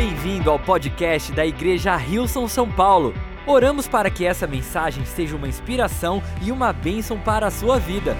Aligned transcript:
Bem-vindo 0.00 0.48
ao 0.48 0.60
podcast 0.60 1.32
da 1.32 1.44
Igreja 1.44 1.96
Rilson 1.96 2.46
São 2.46 2.70
Paulo. 2.70 3.12
Oramos 3.44 3.88
para 3.88 4.08
que 4.08 4.24
essa 4.24 4.46
mensagem 4.46 5.04
seja 5.04 5.34
uma 5.34 5.48
inspiração 5.48 6.22
e 6.40 6.52
uma 6.52 6.72
bênção 6.72 7.18
para 7.18 7.48
a 7.48 7.50
sua 7.50 7.80
vida. 7.80 8.16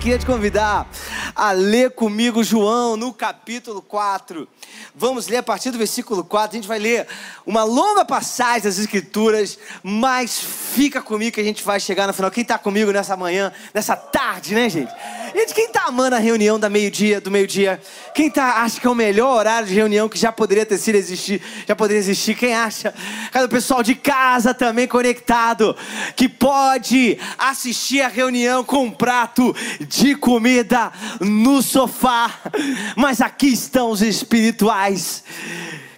Queria 0.00 0.18
te 0.18 0.24
convidar 0.24 0.88
a 1.34 1.52
ler 1.52 1.90
comigo 1.90 2.42
João 2.42 2.96
no 2.96 3.12
capítulo 3.12 3.82
4. 3.82 4.48
Vamos 4.94 5.28
ler 5.28 5.36
a 5.36 5.42
partir 5.42 5.70
do 5.70 5.76
versículo 5.76 6.24
4. 6.24 6.56
A 6.56 6.58
gente 6.58 6.68
vai 6.68 6.78
ler 6.78 7.06
uma 7.44 7.62
longa 7.62 8.02
passagem 8.02 8.62
das 8.62 8.78
Escrituras, 8.78 9.58
mas 9.82 10.40
fica 10.40 11.02
comigo 11.02 11.34
que 11.34 11.40
a 11.40 11.44
gente 11.44 11.62
vai 11.62 11.78
chegar 11.78 12.06
no 12.06 12.14
final. 12.14 12.30
Quem 12.30 12.42
está 12.42 12.56
comigo 12.56 12.90
nessa 12.90 13.14
manhã, 13.14 13.52
nessa 13.74 13.94
tarde, 13.94 14.54
né, 14.54 14.70
gente? 14.70 14.92
Gente, 15.34 15.52
quem 15.52 15.66
está 15.66 15.86
amando 15.88 16.14
a 16.14 16.20
reunião 16.20 16.60
da 16.60 16.70
meio-dia, 16.70 17.20
do 17.20 17.28
meio-dia? 17.28 17.80
Quem 18.14 18.30
tá, 18.30 18.62
acha 18.62 18.80
que 18.80 18.86
é 18.86 18.90
o 18.90 18.94
melhor 18.94 19.36
horário 19.36 19.66
de 19.66 19.74
reunião 19.74 20.08
que 20.08 20.16
já 20.16 20.30
poderia 20.30 20.64
ter 20.64 20.78
sido 20.78 20.94
existir, 20.94 21.42
já 21.66 21.74
poderia 21.74 21.98
existir? 21.98 22.36
Quem 22.36 22.54
acha? 22.54 22.94
Cadê 23.32 23.44
o 23.44 23.48
pessoal 23.48 23.82
de 23.82 23.96
casa 23.96 24.54
também 24.54 24.86
conectado, 24.86 25.76
que 26.14 26.28
pode 26.28 27.18
assistir 27.36 28.00
a 28.00 28.06
reunião 28.06 28.62
com 28.62 28.84
um 28.84 28.90
prato 28.92 29.52
de 29.80 30.14
comida 30.14 30.92
no 31.20 31.60
sofá. 31.62 32.32
Mas 32.94 33.20
aqui 33.20 33.48
estão 33.48 33.90
os 33.90 34.02
espirituais 34.02 35.24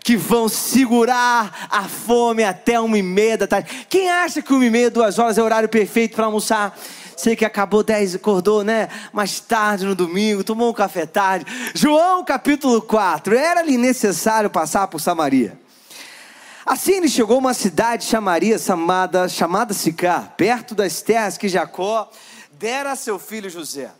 que 0.02 0.16
vão 0.16 0.48
segurar 0.48 1.66
a 1.68 1.82
fome 1.82 2.42
até 2.42 2.80
uma 2.80 2.96
e 2.96 3.02
meia 3.02 3.36
da 3.36 3.46
tarde. 3.46 3.84
Quem 3.90 4.08
acha 4.08 4.40
que 4.40 4.54
uma 4.54 4.64
e 4.64 4.70
meia, 4.70 4.90
duas 4.90 5.18
horas 5.18 5.36
é 5.36 5.42
o 5.42 5.44
horário 5.44 5.68
perfeito 5.68 6.16
para 6.16 6.24
almoçar? 6.24 6.74
Sei 7.16 7.34
que 7.34 7.44
acabou 7.44 7.82
10, 7.82 8.16
acordou, 8.16 8.62
né? 8.62 8.88
Mais 9.12 9.40
tarde 9.40 9.86
no 9.86 9.94
domingo, 9.94 10.44
tomou 10.44 10.70
um 10.70 10.74
café 10.74 11.06
tarde. 11.06 11.46
João 11.74 12.24
capítulo 12.24 12.82
4. 12.82 13.34
Era-lhe 13.34 13.78
necessário 13.78 14.50
passar 14.50 14.86
por 14.88 15.00
Samaria. 15.00 15.58
Assim 16.66 16.94
ele 16.94 17.08
chegou 17.08 17.36
a 17.36 17.38
uma 17.38 17.54
cidade 17.54 18.04
chamaria, 18.04 18.58
chamada, 18.58 19.28
chamada 19.28 19.72
Sicar, 19.72 20.34
perto 20.36 20.74
das 20.74 21.00
terras 21.00 21.38
que 21.38 21.48
Jacó 21.48 22.10
dera 22.52 22.92
a 22.92 22.96
seu 22.96 23.18
filho 23.18 23.48
José. 23.48 23.90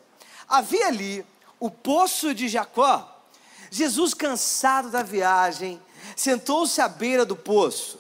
Havia 0.49 0.89
ali 0.89 1.25
o 1.59 1.71
poço 1.71 2.35
de 2.35 2.49
Jacó. 2.49 3.13
Jesus, 3.71 4.15
cansado 4.15 4.91
da 4.91 5.03
viagem, 5.03 5.81
sentou-se 6.15 6.81
à 6.81 6.89
beira 6.89 7.25
do 7.25 7.37
poço. 7.37 7.99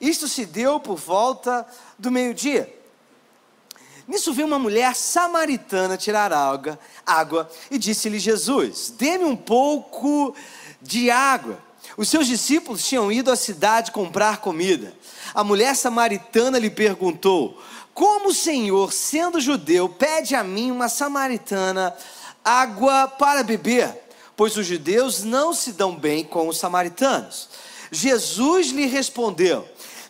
Isto 0.00 0.28
se 0.28 0.44
deu 0.44 0.80
por 0.80 0.96
volta 0.96 1.66
do 1.98 2.10
meio-dia. 2.10 2.75
Nisso 4.06 4.32
veio 4.32 4.46
uma 4.46 4.58
mulher 4.58 4.94
samaritana 4.94 5.96
tirar 5.96 6.32
água, 6.32 6.78
água 7.04 7.50
e 7.70 7.78
disse-lhe: 7.78 8.18
Jesus, 8.18 8.94
dê-me 8.96 9.24
um 9.24 9.36
pouco 9.36 10.34
de 10.80 11.10
água. 11.10 11.58
Os 11.96 12.08
seus 12.08 12.26
discípulos 12.26 12.86
tinham 12.86 13.10
ido 13.10 13.30
à 13.30 13.36
cidade 13.36 13.90
comprar 13.90 14.38
comida. 14.38 14.94
A 15.34 15.42
mulher 15.42 15.74
samaritana 15.74 16.58
lhe 16.58 16.70
perguntou: 16.70 17.60
Como 17.92 18.28
o 18.28 18.34
Senhor, 18.34 18.92
sendo 18.92 19.40
judeu, 19.40 19.88
pede 19.88 20.34
a 20.34 20.44
mim, 20.44 20.70
uma 20.70 20.88
samaritana, 20.88 21.96
água 22.44 23.08
para 23.08 23.42
beber? 23.42 24.04
Pois 24.36 24.56
os 24.56 24.66
judeus 24.66 25.24
não 25.24 25.52
se 25.52 25.72
dão 25.72 25.96
bem 25.96 26.22
com 26.22 26.46
os 26.46 26.58
samaritanos. 26.58 27.48
Jesus 27.90 28.68
lhe 28.68 28.86
respondeu: 28.86 29.66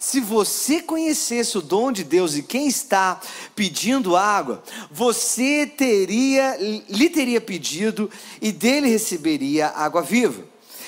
se 0.06 0.20
você 0.20 0.80
conhecesse 0.80 1.58
o 1.58 1.60
dom 1.60 1.90
de 1.90 2.04
Deus 2.04 2.36
e 2.36 2.42
quem 2.44 2.68
está 2.68 3.20
pedindo 3.56 4.14
água, 4.14 4.62
você 4.88 5.66
teria, 5.66 6.56
lhe 6.88 7.10
teria 7.10 7.40
pedido 7.40 8.08
e 8.40 8.52
dele 8.52 8.88
receberia 8.88 9.66
água 9.66 10.02
viva. 10.02 10.44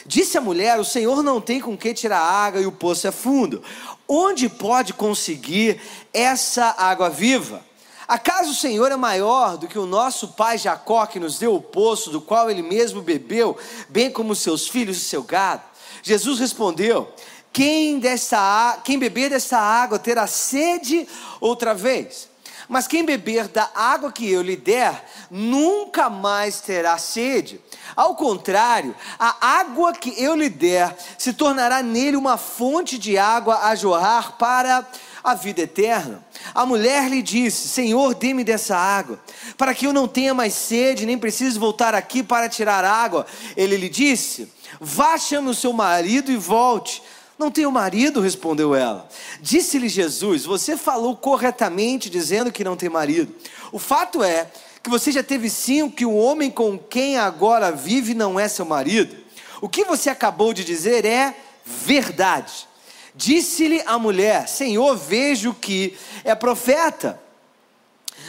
Disse 0.07 0.39
a 0.39 0.41
mulher: 0.41 0.79
O 0.79 0.85
Senhor 0.85 1.21
não 1.25 1.41
tem 1.41 1.61
com 1.61 1.77
que 1.77 1.93
tirar 1.93 2.21
água 2.21 2.61
e 2.61 2.67
o 2.67 2.71
poço 2.71 3.09
é 3.09 3.11
fundo. 3.11 3.61
Onde 4.07 4.49
pode 4.49 4.93
conseguir 4.93 5.81
essa 6.15 6.77
água 6.79 7.11
viva? 7.11 7.67
Acaso 8.07 8.53
o 8.53 8.55
Senhor 8.55 8.93
é 8.93 8.97
maior 8.97 9.57
do 9.57 9.67
que 9.67 9.81
o 9.81 9.85
nosso 9.85 10.29
pai 10.29 10.57
Jacó, 10.59 11.05
que 11.07 11.19
nos 11.19 11.41
deu 11.41 11.57
o 11.57 11.61
poço, 11.61 12.11
do 12.11 12.21
qual 12.21 12.49
ele 12.49 12.63
mesmo 12.63 13.03
bebeu, 13.03 13.59
bem 13.89 14.13
como 14.13 14.37
seus 14.37 14.69
filhos 14.69 14.97
e 14.97 15.01
seu 15.01 15.25
gado? 15.25 15.63
Jesus 16.05 16.39
respondeu: 16.39 17.13
quem, 17.53 17.99
dessa, 17.99 18.79
quem 18.85 18.99
beber 18.99 19.31
dessa 19.31 19.59
água 19.59 19.99
terá 19.99 20.27
sede 20.27 21.07
outra 21.41 21.75
vez. 21.75 22.29
Mas 22.69 22.87
quem 22.87 23.05
beber 23.05 23.49
da 23.49 23.71
água 23.75 24.13
que 24.13 24.31
eu 24.31 24.43
lhe 24.43 24.55
der, 24.55 25.03
nunca 25.31 26.11
mais 26.11 26.61
terá 26.61 26.99
sede. 26.99 27.61
Ao 27.97 28.15
contrário, 28.15 28.95
a 29.19 29.59
água 29.59 29.93
que 29.95 30.15
eu 30.23 30.37
lhe 30.37 30.51
der 30.51 30.95
se 31.17 31.33
tornará 31.33 31.83
nele 31.83 32.17
uma 32.17 32.37
fonte 32.37 32.99
de 32.99 33.17
água 33.17 33.61
a 33.65 33.75
jorrar 33.75 34.37
para 34.37 34.87
a 35.25 35.35
vida 35.35 35.63
eterna. 35.63 36.23
A 36.55 36.67
mulher 36.67 37.09
lhe 37.09 37.23
disse: 37.23 37.69
Senhor, 37.69 38.15
dê-me 38.15 38.45
dessa 38.45 38.77
água, 38.77 39.19
para 39.57 39.75
que 39.75 39.87
eu 39.87 39.93
não 39.93 40.07
tenha 40.07 40.35
mais 40.35 40.53
sede, 40.53 41.07
nem 41.07 41.19
precise 41.19 41.59
voltar 41.59 41.95
aqui 41.95 42.23
para 42.23 42.49
tirar 42.49 42.85
água. 42.85 43.27
Ele 43.57 43.77
lhe 43.77 43.89
disse: 43.89 44.53
Vá, 44.79 45.17
chame 45.17 45.49
o 45.49 45.55
seu 45.55 45.73
marido 45.73 46.31
e 46.31 46.37
volte. 46.37 47.03
Não 47.39 47.53
tenho 47.53 47.71
marido, 47.71 48.21
respondeu 48.21 48.75
ela. 48.75 49.09
Disse-lhe 49.41 49.89
Jesus: 49.89 50.45
Você 50.45 50.77
falou 50.77 51.17
corretamente 51.17 52.11
dizendo 52.11 52.51
que 52.51 52.65
não 52.65 52.77
tem 52.77 52.89
marido. 52.89 53.33
O 53.71 53.79
fato 53.79 54.25
é 54.25 54.51
que 54.83 54.91
você 54.91 55.13
já 55.13 55.23
teve 55.23 55.49
cinco, 55.49 55.95
que 55.95 56.05
o 56.05 56.17
homem 56.17 56.51
com 56.51 56.77
quem 56.77 57.17
agora 57.17 57.71
vive 57.71 58.13
não 58.13 58.41
é 58.41 58.49
seu 58.49 58.65
marido. 58.65 59.17
O 59.61 59.69
que 59.69 59.85
você 59.85 60.11
acabou 60.11 60.53
de 60.53 60.65
dizer 60.65 61.05
é 61.05 61.35
verdade. 61.65 62.67
Disse-lhe 63.15 63.83
a 63.87 63.99
mulher: 63.99 64.49
Senhor, 64.49 64.97
vejo 64.97 65.55
que 65.55 65.97
é 66.25 66.35
profeta. 66.35 67.21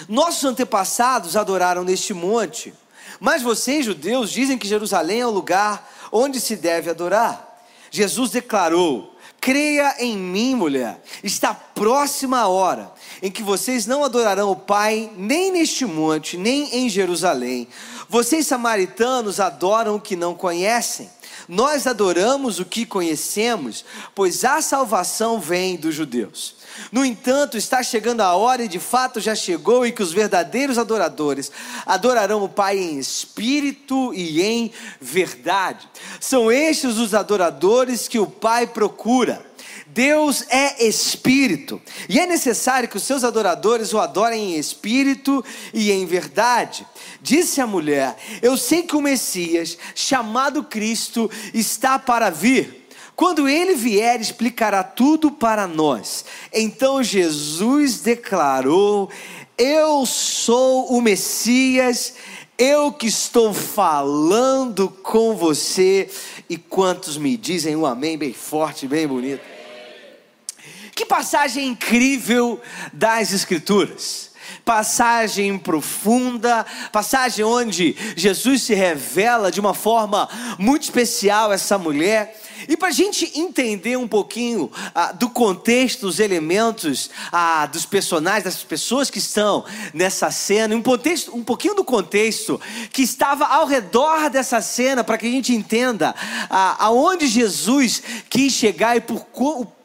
Nossos 0.07 0.43
antepassados 0.45 1.35
adoraram 1.35 1.83
neste 1.83 2.13
monte, 2.13 2.73
mas 3.19 3.41
vocês, 3.41 3.85
judeus, 3.85 4.31
dizem 4.31 4.57
que 4.57 4.67
Jerusalém 4.67 5.21
é 5.21 5.25
o 5.25 5.31
lugar 5.31 5.91
onde 6.11 6.39
se 6.39 6.55
deve 6.55 6.91
adorar. 6.91 7.48
Jesus 7.91 8.31
declarou: 8.31 9.15
Creia 9.39 9.95
em 9.99 10.17
mim, 10.17 10.55
mulher, 10.55 11.01
está 11.23 11.53
próxima 11.53 12.39
a 12.39 12.47
hora 12.47 12.91
em 13.21 13.31
que 13.31 13.41
vocês 13.41 13.85
não 13.85 14.03
adorarão 14.03 14.51
o 14.51 14.55
Pai 14.55 15.09
nem 15.15 15.51
neste 15.51 15.85
monte, 15.85 16.37
nem 16.37 16.75
em 16.75 16.89
Jerusalém. 16.89 17.67
Vocês, 18.09 18.47
samaritanos, 18.47 19.39
adoram 19.39 19.95
o 19.95 20.01
que 20.01 20.15
não 20.15 20.33
conhecem. 20.33 21.07
Nós 21.47 21.85
adoramos 21.85 22.59
o 22.59 22.65
que 22.65 22.83
conhecemos, 22.83 23.85
pois 24.15 24.43
a 24.43 24.63
salvação 24.63 25.39
vem 25.39 25.77
dos 25.77 25.93
judeus. 25.93 26.55
No 26.91 27.05
entanto, 27.05 27.55
está 27.55 27.83
chegando 27.83 28.21
a 28.21 28.35
hora, 28.35 28.63
e 28.63 28.67
de 28.67 28.79
fato 28.79 29.19
já 29.19 29.35
chegou, 29.35 29.85
em 29.85 29.91
que 29.91 30.01
os 30.01 30.11
verdadeiros 30.11 30.79
adoradores 30.79 31.51
adorarão 31.85 32.43
o 32.43 32.49
Pai 32.49 32.79
em 32.79 32.97
espírito 32.97 34.11
e 34.13 34.41
em 34.41 34.71
verdade. 34.99 35.87
São 36.19 36.51
estes 36.51 36.97
os 36.97 37.13
adoradores 37.13 38.07
que 38.07 38.17
o 38.17 38.25
Pai 38.25 38.65
procura. 38.65 39.48
Deus 39.99 40.45
é 40.47 40.87
espírito, 40.87 41.81
e 42.07 42.21
é 42.21 42.25
necessário 42.25 42.87
que 42.87 42.95
os 42.95 43.03
seus 43.03 43.25
adoradores 43.25 43.91
o 43.91 43.99
adorem 43.99 44.53
em 44.53 44.57
espírito 44.57 45.43
e 45.73 45.91
em 45.91 46.05
verdade. 46.05 46.87
Disse 47.21 47.59
a 47.59 47.67
mulher: 47.67 48.15
Eu 48.41 48.55
sei 48.55 48.83
que 48.83 48.95
o 48.95 49.01
Messias, 49.01 49.77
chamado 49.93 50.63
Cristo, 50.63 51.29
está 51.53 51.99
para 51.99 52.29
vir. 52.29 52.87
Quando 53.13 53.49
ele 53.49 53.75
vier, 53.75 54.21
explicará 54.21 54.85
tudo 54.85 55.31
para 55.31 55.67
nós. 55.67 56.23
Então 56.53 57.03
Jesus 57.03 57.99
declarou: 57.99 59.09
Eu 59.57 60.05
sou 60.05 60.93
o 60.93 61.01
Messias, 61.01 62.13
eu 62.57 62.93
que 62.93 63.07
estou 63.07 63.53
falando 63.53 64.87
com 64.87 65.35
você. 65.35 66.09
E 66.49 66.55
quantos 66.55 67.17
me 67.17 67.35
dizem 67.35 67.75
um 67.75 67.85
amém 67.85 68.17
bem 68.17 68.31
forte, 68.31 68.87
bem 68.87 69.05
bonito? 69.05 69.58
Que 70.99 71.05
passagem 71.05 71.65
incrível 71.65 72.59
das 72.91 73.31
Escrituras 73.31 74.31
passagem 74.65 75.57
profunda, 75.57 76.65
passagem 76.91 77.45
onde 77.45 77.95
Jesus 78.15 78.63
se 78.63 78.73
revela 78.73 79.49
de 79.49 79.59
uma 79.59 79.73
forma 79.73 80.27
muito 80.59 80.83
especial 80.83 81.51
a 81.51 81.53
essa 81.53 81.77
mulher. 81.77 82.39
E 82.67 82.75
para 82.75 82.89
a 82.89 82.91
gente 82.91 83.31
entender 83.39 83.97
um 83.97 84.07
pouquinho 84.07 84.69
ah, 84.93 85.13
do 85.13 85.29
contexto, 85.29 86.01
dos 86.01 86.19
elementos, 86.19 87.09
ah, 87.31 87.65
dos 87.65 87.85
personagens, 87.85 88.43
das 88.43 88.63
pessoas 88.63 89.09
que 89.09 89.19
estão 89.19 89.63
nessa 89.93 90.29
cena, 90.29 90.75
um, 90.75 90.83
contexto, 90.83 91.33
um 91.33 91.43
pouquinho 91.43 91.75
do 91.75 91.83
contexto 91.85 92.59
que 92.91 93.01
estava 93.01 93.45
ao 93.45 93.65
redor 93.65 94.29
dessa 94.29 94.61
cena, 94.61 95.03
para 95.03 95.17
que 95.17 95.25
a 95.25 95.31
gente 95.31 95.55
entenda 95.55 96.13
ah, 96.49 96.75
aonde 96.79 97.27
Jesus 97.27 98.03
quis 98.29 98.51
chegar 98.51 98.97
e 98.97 99.01
por, 99.01 99.25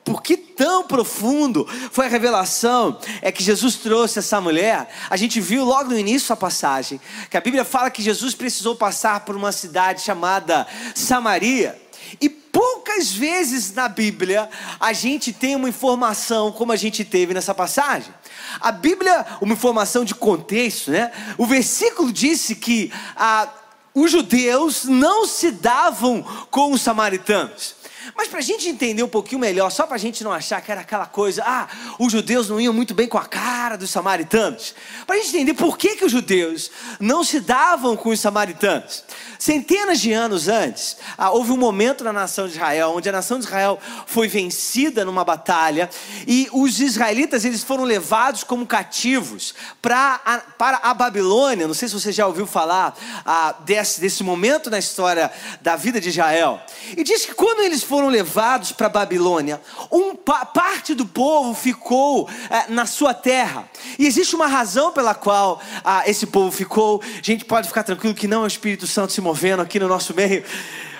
por 0.04 0.22
que 0.22 0.36
tão 0.36 0.84
profundo 0.86 1.66
foi 1.90 2.06
a 2.06 2.08
revelação 2.08 2.98
é 3.22 3.32
que 3.32 3.42
Jesus 3.42 3.76
trouxe 3.76 4.18
essa 4.18 4.40
mulher. 4.40 4.88
A 5.08 5.16
gente 5.16 5.40
viu 5.40 5.64
logo 5.64 5.90
no 5.90 5.98
início 5.98 6.28
da 6.28 6.36
passagem 6.36 7.00
que 7.30 7.36
a 7.36 7.40
Bíblia 7.40 7.64
fala 7.64 7.90
que 7.90 8.02
Jesus 8.02 8.34
precisou 8.34 8.76
passar 8.76 9.20
por 9.20 9.34
uma 9.34 9.50
cidade 9.50 10.02
chamada 10.02 10.66
Samaria. 10.94 11.80
E 12.20 12.28
Poucas 12.54 13.10
vezes 13.10 13.74
na 13.74 13.88
Bíblia 13.88 14.48
a 14.78 14.92
gente 14.92 15.32
tem 15.32 15.56
uma 15.56 15.68
informação 15.68 16.52
como 16.52 16.70
a 16.70 16.76
gente 16.76 17.04
teve 17.04 17.34
nessa 17.34 17.52
passagem. 17.52 18.14
A 18.60 18.70
Bíblia, 18.70 19.26
uma 19.40 19.54
informação 19.54 20.04
de 20.04 20.14
contexto, 20.14 20.92
né? 20.92 21.10
O 21.36 21.46
versículo 21.46 22.12
disse 22.12 22.54
que 22.54 22.92
ah, 23.16 23.48
os 23.92 24.08
judeus 24.08 24.84
não 24.84 25.26
se 25.26 25.50
davam 25.50 26.22
com 26.48 26.70
os 26.70 26.82
samaritanos. 26.82 27.74
Mas 28.16 28.28
para 28.28 28.38
a 28.40 28.42
gente 28.42 28.68
entender 28.68 29.02
um 29.02 29.08
pouquinho 29.08 29.40
melhor, 29.40 29.70
só 29.70 29.86
para 29.86 29.96
a 29.96 29.98
gente 29.98 30.22
não 30.22 30.32
achar 30.32 30.60
que 30.60 30.70
era 30.70 30.82
aquela 30.82 31.06
coisa, 31.06 31.42
ah, 31.46 31.68
os 31.98 32.12
judeus 32.12 32.48
não 32.48 32.60
iam 32.60 32.72
muito 32.72 32.94
bem 32.94 33.08
com 33.08 33.18
a 33.18 33.24
cara 33.24 33.76
dos 33.76 33.90
samaritanos. 33.90 34.74
Para 35.06 35.16
a 35.16 35.18
gente 35.18 35.28
entender 35.28 35.54
por 35.54 35.78
que, 35.78 35.96
que 35.96 36.04
os 36.04 36.12
judeus 36.12 36.70
não 37.00 37.24
se 37.24 37.40
davam 37.40 37.96
com 37.96 38.10
os 38.10 38.20
samaritanos. 38.20 39.04
Centenas 39.38 40.00
de 40.00 40.12
anos 40.12 40.48
antes, 40.48 40.96
ah, 41.16 41.30
houve 41.30 41.52
um 41.52 41.56
momento 41.56 42.04
na 42.04 42.12
nação 42.12 42.46
de 42.46 42.54
Israel 42.54 42.92
onde 42.94 43.08
a 43.08 43.12
nação 43.12 43.38
de 43.38 43.44
Israel 43.44 43.78
foi 44.06 44.28
vencida 44.28 45.04
numa 45.04 45.24
batalha 45.24 45.88
e 46.26 46.48
os 46.52 46.80
israelitas 46.80 47.44
eles 47.44 47.62
foram 47.62 47.84
levados 47.84 48.44
como 48.44 48.66
cativos 48.66 49.54
pra, 49.80 50.20
a, 50.24 50.38
para 50.38 50.78
a 50.82 50.94
Babilônia. 50.94 51.66
Não 51.66 51.74
sei 51.74 51.88
se 51.88 51.94
você 51.94 52.12
já 52.12 52.26
ouviu 52.26 52.46
falar 52.46 52.96
ah, 53.24 53.54
desse, 53.60 54.00
desse 54.00 54.22
momento 54.22 54.70
na 54.70 54.78
história 54.78 55.30
da 55.60 55.76
vida 55.76 56.00
de 56.00 56.08
Israel. 56.08 56.60
E 56.96 57.02
diz 57.02 57.24
que 57.24 57.34
quando 57.34 57.60
eles 57.60 57.82
foram 57.82 57.93
levados 58.00 58.72
para 58.72 58.86
a 58.86 58.90
Babilônia, 58.90 59.60
um, 59.90 60.14
parte 60.14 60.94
do 60.94 61.06
povo 61.06 61.54
ficou 61.54 62.28
eh, 62.50 62.66
na 62.68 62.86
sua 62.86 63.12
terra. 63.14 63.68
E 63.98 64.06
existe 64.06 64.34
uma 64.34 64.46
razão 64.46 64.92
pela 64.92 65.14
qual 65.14 65.60
ah, 65.84 66.02
esse 66.06 66.26
povo 66.26 66.50
ficou. 66.50 67.02
A 67.02 67.22
gente 67.22 67.44
pode 67.44 67.68
ficar 67.68 67.82
tranquilo 67.82 68.14
que 68.14 68.28
não 68.28 68.42
é 68.42 68.44
o 68.44 68.46
Espírito 68.46 68.86
Santo 68.86 69.12
se 69.12 69.20
movendo 69.20 69.62
aqui 69.62 69.78
no 69.78 69.88
nosso 69.88 70.14
meio. 70.14 70.44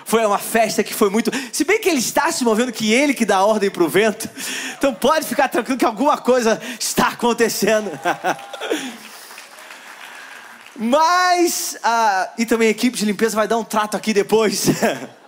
Foi 0.05 0.25
uma 0.25 0.38
festa 0.38 0.85
que 0.85 0.93
foi 0.93 1.08
muito. 1.08 1.31
Se 1.52 1.64
bem 1.64 1.81
que 1.81 1.88
ele 1.88 1.99
está 1.99 2.31
se 2.31 2.44
movendo, 2.44 2.70
que 2.73 2.93
ele 2.93 3.14
que 3.14 3.25
dá 3.25 3.44
ordem 3.44 3.70
para 3.70 3.82
o 3.82 3.88
vento. 3.88 4.29
Então 4.76 4.93
pode 4.94 5.26
ficar 5.26 5.49
tranquilo 5.49 5.79
que 5.79 5.85
alguma 5.85 6.19
coisa 6.19 6.61
está 6.79 7.08
acontecendo. 7.08 7.91
Mas, 10.76 11.76
uh, 11.85 12.31
e 12.37 12.44
também 12.44 12.69
a 12.69 12.70
equipe 12.73 12.99
de 12.99 13.05
limpeza 13.05 13.37
vai 13.37 13.46
dar 13.46 13.56
um 13.56 13.64
trato 13.64 13.96
aqui 13.96 14.12
depois. 14.12 14.67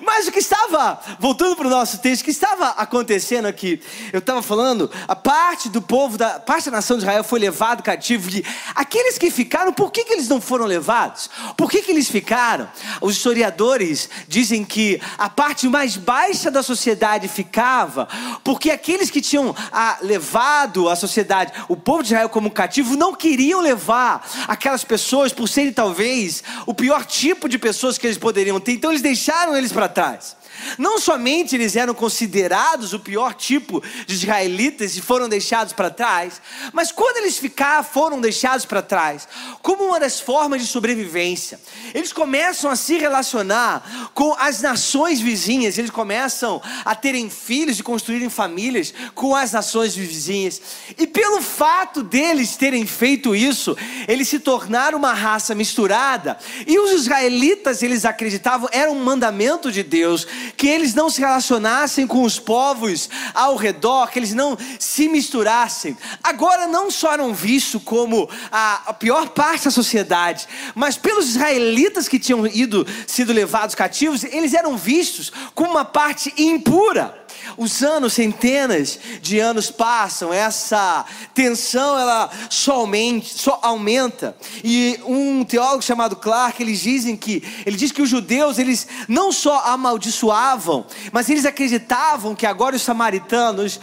Mas 0.00 0.28
o 0.28 0.32
que 0.32 0.38
estava, 0.38 1.00
voltando 1.18 1.56
para 1.56 1.66
o 1.66 1.70
nosso 1.70 1.98
texto, 1.98 2.22
o 2.22 2.24
que 2.24 2.30
estava 2.30 2.68
acontecendo 2.70 3.46
aqui? 3.46 3.80
Eu 4.12 4.18
estava 4.18 4.42
falando, 4.42 4.90
a 5.08 5.16
parte 5.16 5.68
do 5.68 5.80
povo, 5.80 6.18
da 6.18 6.38
parte 6.38 6.66
da 6.66 6.72
nação 6.72 6.96
de 6.96 7.04
Israel 7.04 7.24
foi 7.24 7.38
levado 7.38 7.82
cativo. 7.82 8.28
Aqueles 8.74 9.18
que 9.18 9.30
ficaram, 9.30 9.72
por 9.72 9.90
que, 9.90 10.04
que 10.04 10.12
eles 10.12 10.28
não 10.28 10.40
foram 10.40 10.66
levados? 10.66 11.30
Por 11.56 11.70
que, 11.70 11.82
que 11.82 11.90
eles 11.90 12.08
ficaram? 12.08 12.68
Os 13.00 13.16
historiadores 13.16 14.08
dizem 14.28 14.64
que 14.64 15.00
a 15.16 15.28
parte 15.28 15.68
mais 15.68 15.96
baixa 15.96 16.50
da 16.50 16.62
sociedade 16.62 17.28
ficava, 17.28 18.08
porque 18.44 18.70
aqueles 18.70 19.10
que 19.10 19.20
tinham 19.20 19.54
a, 19.72 19.98
levado 20.02 20.88
a 20.88 20.96
sociedade, 20.96 21.52
o 21.68 21.76
povo 21.76 22.02
de 22.02 22.08
Israel 22.08 22.28
como 22.28 22.50
cativo, 22.50 22.96
não 22.96 23.14
queriam 23.14 23.60
levar 23.60 24.28
aquelas 24.46 24.84
pessoas 24.84 25.32
por 25.32 25.48
serem 25.48 25.72
talvez 25.72 26.42
o 26.66 26.74
pior 26.74 27.04
tipo 27.04 27.48
de 27.48 27.58
pessoas 27.58 27.96
que 27.96 28.06
eles 28.06 28.18
poderiam 28.18 28.60
ter. 28.60 28.72
Então 28.72 28.90
eles 28.90 29.02
deixaram 29.02 29.29
deixaram 29.30 29.56
eles 29.56 29.72
para 29.72 29.88
trás. 29.88 30.36
Não 30.78 30.98
somente 30.98 31.54
eles 31.54 31.76
eram 31.76 31.94
considerados 31.94 32.92
o 32.92 33.00
pior 33.00 33.34
tipo 33.34 33.82
de 34.06 34.14
israelitas 34.14 34.96
e 34.96 35.00
foram 35.00 35.28
deixados 35.28 35.72
para 35.72 35.90
trás, 35.90 36.40
mas 36.72 36.92
quando 36.92 37.18
eles 37.18 37.38
ficaram, 37.38 37.84
foram 37.84 38.20
deixados 38.20 38.64
para 38.64 38.82
trás, 38.82 39.28
como 39.62 39.84
uma 39.84 40.00
das 40.00 40.20
formas 40.20 40.60
de 40.60 40.66
sobrevivência, 40.66 41.60
eles 41.94 42.12
começam 42.12 42.70
a 42.70 42.76
se 42.76 42.98
relacionar 42.98 44.10
com 44.14 44.34
as 44.38 44.60
nações 44.60 45.20
vizinhas, 45.20 45.78
eles 45.78 45.90
começam 45.90 46.60
a 46.84 46.94
terem 46.94 47.28
filhos 47.30 47.78
e 47.78 47.82
construírem 47.82 48.28
famílias 48.28 48.92
com 49.14 49.34
as 49.34 49.52
nações 49.52 49.94
vizinhas, 49.94 50.60
e 50.98 51.06
pelo 51.06 51.40
fato 51.42 52.02
deles 52.02 52.56
terem 52.56 52.86
feito 52.86 53.34
isso, 53.34 53.76
eles 54.08 54.28
se 54.28 54.38
tornaram 54.38 54.98
uma 54.98 55.12
raça 55.12 55.54
misturada, 55.54 56.38
e 56.66 56.78
os 56.78 56.92
israelitas, 56.92 57.82
eles 57.82 58.04
acreditavam, 58.04 58.68
era 58.72 58.90
um 58.90 59.02
mandamento 59.02 59.70
de 59.70 59.82
Deus 59.82 60.26
que 60.56 60.66
eles 60.66 60.94
não 60.94 61.10
se 61.10 61.20
relacionassem 61.20 62.06
com 62.06 62.22
os 62.22 62.38
povos 62.38 63.08
ao 63.34 63.56
redor, 63.56 64.10
que 64.10 64.18
eles 64.18 64.34
não 64.34 64.56
se 64.78 65.08
misturassem. 65.08 65.96
Agora 66.22 66.66
não 66.66 66.90
só 66.90 67.12
eram 67.12 67.34
vistos 67.34 67.82
como 67.82 68.28
a, 68.50 68.94
pior 68.98 69.30
parte 69.30 69.64
da 69.64 69.70
sociedade, 69.70 70.46
mas 70.74 70.96
pelos 70.96 71.28
israelitas 71.30 72.08
que 72.08 72.18
tinham 72.18 72.46
ido 72.46 72.86
sido 73.06 73.32
levados 73.32 73.74
cativos, 73.74 74.24
eles 74.24 74.54
eram 74.54 74.76
vistos 74.76 75.32
como 75.54 75.72
uma 75.72 75.84
parte 75.84 76.32
impura. 76.36 77.20
Os 77.56 77.82
anos, 77.82 78.14
centenas 78.14 78.98
de 79.20 79.38
anos 79.38 79.70
passam, 79.70 80.32
essa 80.32 81.04
tensão 81.34 81.98
ela 81.98 82.30
só 82.48 82.80
só 83.22 83.58
aumenta. 83.62 84.36
E 84.62 84.98
um 85.04 85.44
teólogo 85.44 85.82
chamado 85.82 86.16
Clark, 86.16 86.62
eles 86.62 86.80
dizem 86.80 87.16
que 87.16 87.42
ele 87.66 87.76
diz 87.76 87.92
que 87.92 88.02
os 88.02 88.08
judeus 88.08 88.58
eles 88.58 88.86
não 89.08 89.32
só 89.32 89.60
amaldiçoavam, 89.66 90.86
mas 91.12 91.28
eles 91.28 91.44
acreditavam 91.44 92.34
que 92.34 92.46
agora 92.46 92.76
os 92.76 92.82
samaritanos, 92.82 93.80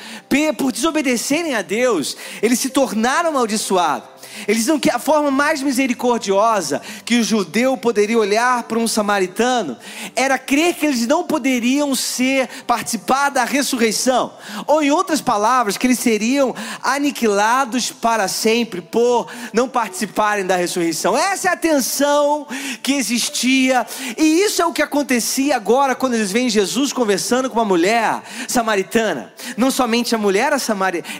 por 0.57 0.71
desobedecerem 0.71 1.53
a 1.53 1.61
Deus, 1.61 2.17
eles 2.41 2.59
se 2.59 2.69
tornaram 2.69 3.29
amaldiçoados. 3.29 4.16
Eles 4.47 4.63
dizem 4.63 4.79
que 4.79 4.89
a 4.89 4.99
forma 4.99 5.31
mais 5.31 5.61
misericordiosa 5.61 6.81
que 7.05 7.19
o 7.19 7.23
judeu 7.23 7.77
poderia 7.77 8.17
olhar 8.17 8.63
para 8.63 8.77
um 8.77 8.87
samaritano 8.87 9.77
era 10.15 10.37
crer 10.37 10.75
que 10.75 10.85
eles 10.85 11.07
não 11.07 11.23
poderiam 11.23 11.95
ser 11.95 12.47
participar 12.65 13.29
da 13.29 13.43
ressurreição, 13.43 14.33
ou 14.65 14.81
em 14.81 14.91
outras 14.91 15.21
palavras, 15.21 15.77
que 15.77 15.87
eles 15.87 15.99
seriam 15.99 16.53
aniquilados 16.83 17.91
para 17.91 18.27
sempre 18.27 18.81
por 18.81 19.27
não 19.53 19.67
participarem 19.67 20.45
da 20.45 20.55
ressurreição. 20.55 21.17
Essa 21.17 21.49
é 21.49 21.53
a 21.53 21.57
tensão 21.57 22.47
que 22.83 22.93
existia, 22.93 23.85
e 24.17 24.41
isso 24.41 24.61
é 24.61 24.65
o 24.65 24.73
que 24.73 24.81
acontecia 24.81 25.55
agora 25.55 25.95
quando 25.95 26.13
eles 26.15 26.31
veem 26.31 26.49
Jesus 26.49 26.91
conversando 26.91 27.49
com 27.49 27.55
uma 27.57 27.65
mulher 27.65 28.21
samaritana. 28.47 29.33
Não 29.55 29.71
somente 29.71 30.13
a 30.13 30.17
mulher 30.17 30.51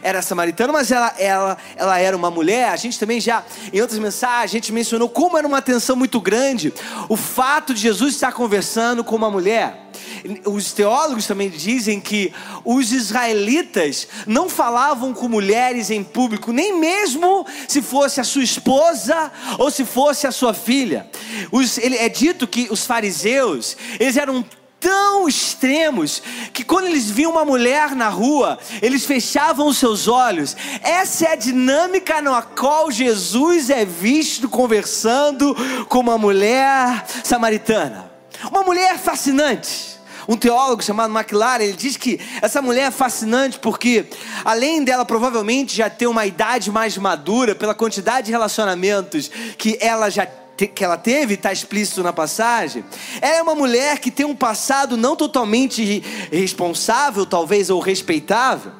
era 0.02 0.22
samaritana, 0.22 0.74
mas 0.74 0.92
ela, 0.92 1.14
ela, 1.18 1.58
ela 1.76 2.00
era 2.00 2.16
uma 2.16 2.30
mulher. 2.30 2.70
A 2.70 2.76
gente 2.76 3.00
também 3.00 3.07
já, 3.20 3.44
em 3.72 3.82
outras 3.82 4.00
mensagens, 4.00 4.52
a 4.52 4.54
gente 4.54 4.72
mencionou 4.72 5.10
como 5.10 5.38
era 5.38 5.48
uma 5.48 5.62
tensão 5.62 5.96
muito 5.96 6.20
grande 6.20 6.74
o 7.08 7.16
fato 7.16 7.74
de 7.74 7.82
Jesus 7.82 8.16
estar 8.16 8.32
conversando 8.34 9.04
com 9.04 9.16
uma 9.16 9.32
mulher. 9.32 9.88
Os 10.46 10.74
teólogos 10.74 11.26
também 11.26 11.50
dizem 11.50 12.00
que 12.00 12.34
os 12.66 12.92
israelitas 12.92 14.08
não 14.26 14.50
falavam 14.50 15.14
com 15.14 15.28
mulheres 15.28 15.90
em 15.90 16.04
público, 16.04 16.52
nem 16.52 16.78
mesmo 16.78 17.46
se 17.68 17.82
fosse 17.82 18.20
a 18.20 18.24
sua 18.24 18.44
esposa 18.44 19.32
ou 19.58 19.72
se 19.72 19.86
fosse 19.86 20.28
a 20.28 20.32
sua 20.32 20.54
filha. 20.54 21.10
Os, 21.52 21.78
ele, 21.78 21.98
é 21.98 22.10
dito 22.10 22.48
que 22.48 22.68
os 22.70 22.86
fariseus, 22.86 23.78
eles 24.00 24.18
eram 24.18 24.46
tão 24.80 25.28
extremos 25.28 26.22
que 26.54 26.64
quando 26.64 26.86
eles 26.86 27.10
viam 27.10 27.32
uma 27.32 27.46
mulher 27.46 27.96
na 27.96 28.10
rua, 28.10 28.58
eles 28.82 29.06
fechavam 29.06 29.68
os 29.68 29.78
seus 29.78 30.08
olhos. 30.08 30.56
Essa 30.82 31.26
é 31.26 31.32
a 31.34 31.36
dinâmica 31.36 32.22
na 32.22 32.42
qual 32.42 32.92
Jesus 32.92 33.70
é 33.70 33.86
visto 33.86 34.48
conversando 34.48 35.56
com 35.90 36.00
uma 36.00 36.18
mulher 36.18 37.06
samaritana. 37.24 38.12
Uma 38.52 38.64
mulher 38.64 38.98
fascinante. 38.98 39.98
Um 40.28 40.36
teólogo 40.36 40.84
chamado 40.84 41.18
McLaren, 41.18 41.64
ele 41.64 41.74
diz 41.74 41.96
que 41.96 42.20
essa 42.42 42.62
mulher 42.62 42.88
é 42.88 42.92
fascinante 42.92 43.58
porque, 43.60 44.06
além 44.44 44.84
dela 44.84 45.06
provavelmente 45.06 45.74
já 45.74 45.90
ter 45.90 46.06
uma 46.06 46.26
idade 46.26 46.70
mais 46.70 46.98
madura, 46.98 47.56
pela 47.56 47.74
quantidade 47.74 48.26
de 48.26 48.32
relacionamentos 48.34 49.32
que 49.58 49.78
ela 49.80 50.10
já 50.10 50.28
que 50.66 50.84
ela 50.84 50.98
teve, 50.98 51.36
está 51.36 51.52
explícito 51.52 52.02
na 52.02 52.12
passagem. 52.12 52.84
Ela 53.22 53.38
é 53.38 53.42
uma 53.42 53.54
mulher 53.54 54.00
que 54.00 54.10
tem 54.10 54.26
um 54.26 54.36
passado 54.36 54.98
não 54.98 55.16
totalmente 55.16 56.02
responsável, 56.32 57.26
talvez, 57.26 57.70
ou 57.70 57.80
respeitável. 57.80 58.72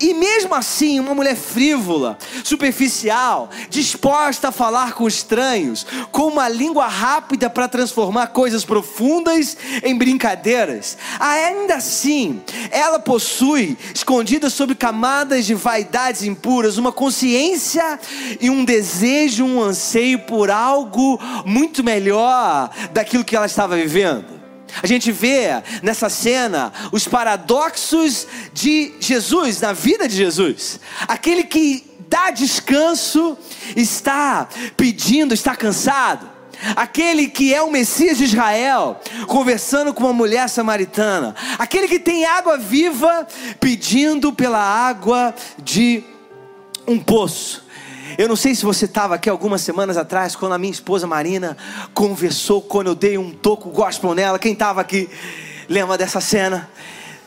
E 0.00 0.12
mesmo 0.14 0.54
assim, 0.54 0.98
uma 0.98 1.14
mulher 1.14 1.36
frívola, 1.36 2.18
superficial, 2.42 3.50
disposta 3.68 4.48
a 4.48 4.52
falar 4.52 4.94
com 4.94 5.06
estranhos, 5.06 5.86
com 6.10 6.26
uma 6.26 6.48
língua 6.48 6.86
rápida 6.86 7.48
para 7.48 7.68
transformar 7.68 8.28
coisas 8.28 8.64
profundas 8.64 9.56
em 9.82 9.96
brincadeiras. 9.96 10.98
Ainda 11.18 11.76
assim, 11.76 12.42
ela 12.70 12.98
possui, 12.98 13.76
escondida 13.94 14.50
sob 14.50 14.74
camadas 14.74 15.46
de 15.46 15.54
vaidades 15.54 16.22
impuras, 16.22 16.78
uma 16.78 16.92
consciência 16.92 17.98
e 18.40 18.50
um 18.50 18.64
desejo, 18.64 19.44
um 19.44 19.62
anseio 19.62 20.20
por 20.20 20.50
algo 20.50 21.19
muito 21.44 21.82
melhor 21.82 22.70
daquilo 22.92 23.24
que 23.24 23.36
ela 23.36 23.46
estava 23.46 23.76
vivendo. 23.76 24.40
A 24.82 24.86
gente 24.86 25.10
vê 25.10 25.62
nessa 25.82 26.08
cena 26.08 26.72
os 26.92 27.06
paradoxos 27.06 28.26
de 28.52 28.94
Jesus, 29.00 29.60
na 29.60 29.72
vida 29.72 30.08
de 30.08 30.16
Jesus. 30.16 30.80
Aquele 31.08 31.44
que 31.44 31.90
dá 32.08 32.30
descanso 32.30 33.36
está 33.76 34.48
pedindo, 34.76 35.34
está 35.34 35.54
cansado. 35.54 36.28
aquele 36.76 37.26
que 37.26 37.54
é 37.54 37.62
o 37.62 37.70
Messias 37.70 38.18
de 38.18 38.24
Israel, 38.24 39.00
conversando 39.26 39.94
com 39.94 40.04
uma 40.04 40.12
mulher 40.12 40.46
samaritana, 40.46 41.34
aquele 41.58 41.88
que 41.88 41.98
tem 41.98 42.26
água 42.26 42.58
viva 42.58 43.26
pedindo 43.58 44.30
pela 44.30 44.60
água 44.60 45.34
de 45.56 46.04
um 46.86 46.98
poço. 46.98 47.64
Eu 48.18 48.28
não 48.28 48.36
sei 48.36 48.54
se 48.54 48.64
você 48.64 48.84
estava 48.84 49.14
aqui 49.14 49.28
algumas 49.28 49.60
semanas 49.60 49.96
atrás, 49.96 50.34
quando 50.34 50.52
a 50.52 50.58
minha 50.58 50.72
esposa 50.72 51.06
Marina 51.06 51.56
conversou, 51.94 52.60
quando 52.60 52.88
eu 52.88 52.94
dei 52.94 53.16
um 53.16 53.30
toco 53.30 53.70
gospel 53.70 54.14
nela. 54.14 54.38
Quem 54.38 54.52
estava 54.52 54.80
aqui 54.80 55.08
lembra 55.68 55.96
dessa 55.96 56.20
cena? 56.20 56.68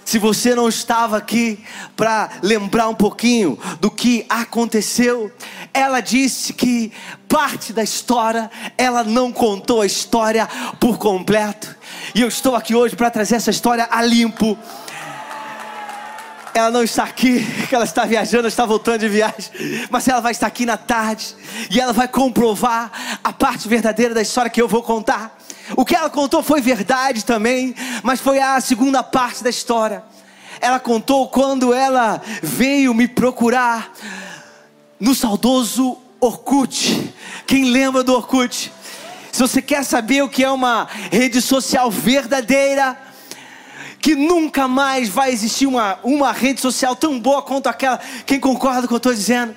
Se 0.05 0.19
você 0.19 0.53
não 0.53 0.67
estava 0.67 1.15
aqui 1.15 1.63
para 1.95 2.29
lembrar 2.41 2.89
um 2.89 2.95
pouquinho 2.95 3.57
do 3.79 3.89
que 3.89 4.25
aconteceu, 4.27 5.31
ela 5.73 6.01
disse 6.01 6.51
que 6.51 6.91
parte 7.29 7.71
da 7.71 7.81
história, 7.81 8.51
ela 8.77 9.03
não 9.03 9.31
contou 9.31 9.81
a 9.81 9.85
história 9.85 10.47
por 10.79 10.97
completo. 10.97 11.73
E 12.13 12.21
eu 12.21 12.27
estou 12.27 12.55
aqui 12.55 12.75
hoje 12.75 12.95
para 12.95 13.09
trazer 13.09 13.35
essa 13.35 13.49
história 13.49 13.87
a 13.89 14.01
limpo. 14.01 14.57
Ela 16.53 16.69
não 16.69 16.83
está 16.83 17.03
aqui, 17.03 17.45
ela 17.71 17.83
está 17.83 18.05
viajando, 18.05 18.47
está 18.47 18.65
voltando 18.65 18.99
de 18.99 19.09
viagem, 19.09 19.51
mas 19.89 20.07
ela 20.07 20.21
vai 20.21 20.31
estar 20.31 20.47
aqui 20.47 20.65
na 20.65 20.77
tarde 20.77 21.35
e 21.69 21.79
ela 21.79 21.91
vai 21.91 22.07
comprovar 22.07 22.91
a 23.23 23.33
parte 23.33 23.67
verdadeira 23.67 24.13
da 24.13 24.21
história 24.21 24.51
que 24.51 24.61
eu 24.61 24.67
vou 24.67 24.83
contar. 24.83 25.37
O 25.75 25.83
que 25.83 25.95
ela 25.95 26.09
contou 26.09 26.43
foi 26.43 26.61
verdade 26.61 27.25
também, 27.25 27.73
mas 28.03 28.19
foi 28.19 28.39
a 28.39 28.59
segunda 28.61 29.01
parte 29.01 29.43
da 29.43 29.49
história. 29.49 30.03
Ela 30.61 30.79
contou 30.79 31.27
quando 31.27 31.73
ela 31.73 32.21
veio 32.41 32.93
me 32.93 33.07
procurar 33.07 33.91
no 34.99 35.15
saudoso 35.15 35.97
Orkut. 36.19 37.13
Quem 37.47 37.65
lembra 37.65 38.03
do 38.03 38.13
Orkut? 38.13 38.71
Se 39.31 39.39
você 39.39 39.61
quer 39.61 39.83
saber 39.83 40.21
o 40.21 40.29
que 40.29 40.43
é 40.43 40.51
uma 40.51 40.87
rede 41.11 41.41
social 41.41 41.89
verdadeira, 41.89 42.95
que 44.03 44.15
nunca 44.15 44.67
mais 44.67 45.07
vai 45.07 45.31
existir 45.31 45.65
uma, 45.65 45.97
uma 46.03 46.33
rede 46.33 46.59
social 46.59 46.93
tão 46.93 47.17
boa 47.17 47.41
quanto 47.41 47.67
aquela. 47.67 47.97
Quem 48.25 48.37
concorda 48.37 48.81
com 48.81 48.85
o 48.85 48.87
que 48.89 48.93
eu 48.95 48.97
estou 48.97 49.13
dizendo? 49.13 49.55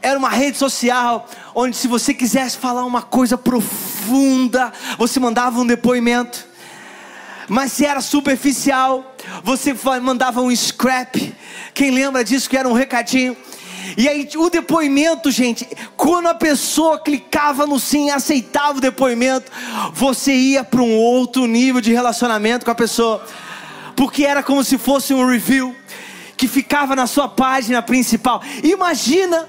Era 0.00 0.16
uma 0.16 0.28
rede 0.28 0.56
social 0.56 1.28
onde, 1.52 1.76
se 1.76 1.88
você 1.88 2.14
quisesse 2.14 2.56
falar 2.56 2.84
uma 2.84 3.02
coisa 3.02 3.36
profunda, 3.36 4.72
você 4.96 5.18
mandava 5.18 5.58
um 5.58 5.66
depoimento. 5.66 6.46
Mas 7.48 7.72
se 7.72 7.84
era 7.84 8.00
superficial, 8.00 9.16
você 9.42 9.74
mandava 10.00 10.40
um 10.40 10.54
scrap. 10.54 11.34
Quem 11.74 11.90
lembra 11.90 12.22
disso 12.22 12.48
que 12.48 12.56
era 12.56 12.68
um 12.68 12.72
recadinho? 12.72 13.36
E 13.96 14.08
aí 14.08 14.28
o 14.36 14.48
depoimento, 14.48 15.32
gente, 15.32 15.66
quando 15.96 16.28
a 16.28 16.34
pessoa 16.34 16.96
clicava 17.00 17.66
no 17.66 17.80
sim 17.80 18.06
e 18.06 18.10
aceitava 18.12 18.78
o 18.78 18.80
depoimento, 18.80 19.50
você 19.92 20.32
ia 20.32 20.62
para 20.62 20.80
um 20.80 20.94
outro 20.94 21.44
nível 21.44 21.80
de 21.80 21.92
relacionamento 21.92 22.64
com 22.64 22.70
a 22.70 22.74
pessoa. 22.76 23.26
Porque 23.98 24.24
era 24.24 24.44
como 24.44 24.62
se 24.62 24.78
fosse 24.78 25.12
um 25.12 25.26
review 25.26 25.74
que 26.36 26.46
ficava 26.46 26.94
na 26.94 27.08
sua 27.08 27.26
página 27.26 27.82
principal. 27.82 28.40
Imagina 28.62 29.48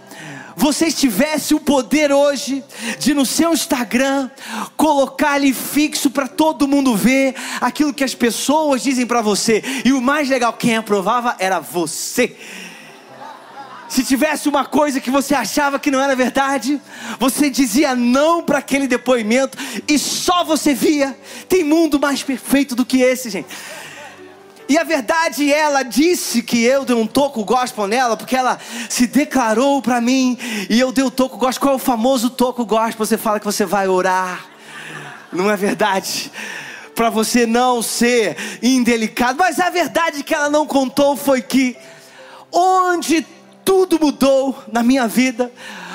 você 0.56 0.92
tivesse 0.92 1.54
o 1.54 1.60
poder 1.60 2.12
hoje 2.12 2.64
de 2.98 3.14
no 3.14 3.28
seu 3.28 3.54
Instagram 3.54 4.28
colocar 4.76 5.34
ali 5.34 5.54
fixo 5.54 6.10
para 6.10 6.28
todo 6.28 6.68
mundo 6.68 6.96
ver 6.96 7.36
aquilo 7.62 7.94
que 7.94 8.04
as 8.04 8.16
pessoas 8.16 8.82
dizem 8.82 9.06
para 9.06 9.22
você. 9.22 9.64
E 9.86 9.94
o 9.94 10.02
mais 10.02 10.28
legal, 10.28 10.52
quem 10.54 10.76
aprovava 10.76 11.36
era 11.38 11.60
você. 11.60 12.36
Se 13.88 14.04
tivesse 14.04 14.50
uma 14.50 14.66
coisa 14.66 15.00
que 15.00 15.12
você 15.12 15.36
achava 15.36 15.78
que 15.78 15.92
não 15.92 16.02
era 16.02 16.16
verdade, 16.16 16.82
você 17.20 17.52
dizia 17.52 17.96
não 17.96 18.42
para 18.42 18.58
aquele 18.58 18.88
depoimento 18.88 19.58
e 19.88 20.00
só 20.00 20.44
você 20.44 20.74
via. 20.74 21.16
Tem 21.48 21.64
mundo 21.64 22.00
mais 22.00 22.24
perfeito 22.24 22.76
do 22.76 22.84
que 22.84 23.02
esse, 23.04 23.30
gente. 23.30 23.48
E 24.70 24.78
a 24.78 24.84
verdade, 24.84 25.52
ela 25.52 25.82
disse 25.82 26.44
que 26.44 26.64
eu 26.64 26.86
dei 26.86 26.96
um 26.96 27.08
toco 27.08 27.44
gospel 27.44 27.88
nela, 27.88 28.16
porque 28.16 28.36
ela 28.36 28.60
se 28.88 29.08
declarou 29.08 29.82
para 29.82 30.00
mim 30.00 30.38
e 30.70 30.80
eu 30.80 30.92
dei 30.92 31.04
o 31.04 31.10
toco 31.10 31.38
gospel. 31.38 31.62
Qual 31.62 31.74
é 31.74 31.76
o 31.76 31.80
famoso 31.80 32.30
toco 32.30 32.64
gospel? 32.64 33.04
Você 33.04 33.18
fala 33.18 33.40
que 33.40 33.46
você 33.48 33.66
vai 33.66 33.88
orar, 33.88 34.46
não 35.34 35.50
é 35.50 35.58
verdade? 35.58 36.32
Para 36.94 37.10
você 37.10 37.48
não 37.48 37.82
ser 37.82 38.38
indelicado, 38.62 39.40
mas 39.40 39.60
a 39.60 39.72
verdade 39.72 40.24
que 40.24 40.36
ela 40.36 40.52
não 40.52 40.68
contou 40.68 41.18
foi 41.18 41.42
que, 41.42 41.76
onde 42.52 43.26
tudo 43.66 44.00
mudou 44.00 44.64
na 44.72 44.84
minha 44.84 45.08
vida, 45.08 45.52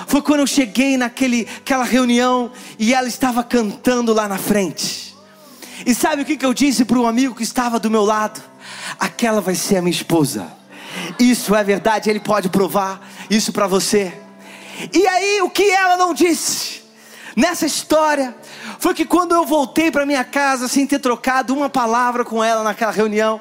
foi 0.09 0.21
quando 0.21 0.41
eu 0.41 0.49
cheguei 0.49 0.97
naquela 0.97 1.85
reunião 1.85 2.51
e 2.77 2.93
ela 2.93 3.07
estava 3.07 3.45
cantando 3.45 4.13
lá 4.13 4.27
na 4.27 4.37
frente. 4.37 5.15
E 5.87 5.95
sabe 5.95 6.23
o 6.23 6.25
que, 6.25 6.37
que 6.37 6.45
eu 6.45 6.53
disse 6.53 6.85
para 6.85 6.99
um 6.99 7.07
amigo 7.07 7.37
que 7.37 7.45
estava 7.45 7.79
do 7.79 7.89
meu 7.89 8.05
lado? 8.05 8.54
Aquela 8.99 9.41
vai 9.41 9.55
ser 9.55 9.77
a 9.77 9.83
minha 9.83 9.95
esposa. 9.95 10.47
Isso 11.19 11.55
é 11.55 11.65
verdade, 11.65 12.09
ele 12.09 12.21
pode 12.21 12.49
provar 12.49 13.01
isso 13.29 13.53
para 13.53 13.67
você. 13.67 14.13
E 14.93 15.07
aí, 15.07 15.41
o 15.43 15.51
que 15.51 15.71
ela 15.71 15.97
não 15.97 16.13
disse 16.13 16.83
nessa 17.37 17.67
história 17.67 18.35
foi 18.79 18.95
que 18.95 19.05
quando 19.05 19.35
eu 19.35 19.45
voltei 19.45 19.91
para 19.91 20.07
minha 20.07 20.25
casa 20.25 20.69
sem 20.69 20.87
ter 20.87 20.99
trocado 20.99 21.55
uma 21.55 21.69
palavra 21.69 22.25
com 22.25 22.43
ela 22.43 22.63
naquela 22.63 22.93
reunião, 22.93 23.41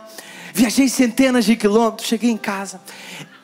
viajei 0.53 0.87
centenas 0.87 1.45
de 1.45 1.55
quilômetros, 1.55 2.07
cheguei 2.07 2.29
em 2.29 2.37
casa, 2.37 2.81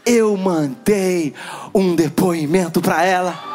eu 0.06 0.36
mandei 0.38 1.34
um 1.74 1.96
depoimento 1.96 2.82
para 2.82 3.04
ela. 3.04 3.50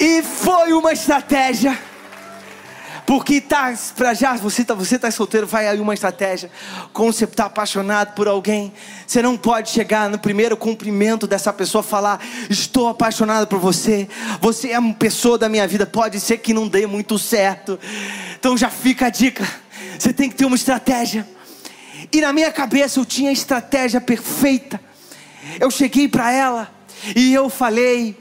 E 0.00 0.22
foi 0.22 0.72
uma 0.72 0.92
estratégia 0.92 1.78
porque 3.04 3.40
tá 3.40 3.74
para 3.96 4.14
já, 4.14 4.34
você 4.36 4.64
tá, 4.64 4.74
você 4.74 4.98
tá 4.98 5.10
solteiro, 5.10 5.46
vai 5.46 5.66
aí 5.66 5.80
uma 5.80 5.94
estratégia. 5.94 6.50
Como 6.92 7.12
você 7.12 7.24
está 7.24 7.46
apaixonado 7.46 8.14
por 8.14 8.28
alguém, 8.28 8.72
você 9.06 9.20
não 9.20 9.36
pode 9.36 9.70
chegar 9.70 10.08
no 10.08 10.18
primeiro 10.18 10.56
cumprimento 10.56 11.26
dessa 11.26 11.52
pessoa 11.52 11.82
falar: 11.82 12.20
"Estou 12.48 12.88
apaixonado 12.88 13.46
por 13.46 13.58
você. 13.58 14.08
Você 14.40 14.70
é 14.70 14.78
uma 14.78 14.94
pessoa 14.94 15.36
da 15.36 15.48
minha 15.48 15.66
vida". 15.66 15.84
Pode 15.84 16.20
ser 16.20 16.38
que 16.38 16.54
não 16.54 16.68
dê 16.68 16.86
muito 16.86 17.18
certo. 17.18 17.78
Então 18.38 18.56
já 18.56 18.70
fica 18.70 19.06
a 19.06 19.10
dica. 19.10 19.46
Você 19.98 20.12
tem 20.12 20.30
que 20.30 20.36
ter 20.36 20.44
uma 20.44 20.56
estratégia. 20.56 21.26
E 22.12 22.20
na 22.20 22.32
minha 22.32 22.52
cabeça 22.52 23.00
eu 23.00 23.04
tinha 23.04 23.30
a 23.30 23.32
estratégia 23.32 24.00
perfeita. 24.00 24.80
Eu 25.58 25.70
cheguei 25.70 26.08
para 26.08 26.30
ela 26.32 26.72
e 27.16 27.34
eu 27.34 27.50
falei: 27.50 28.16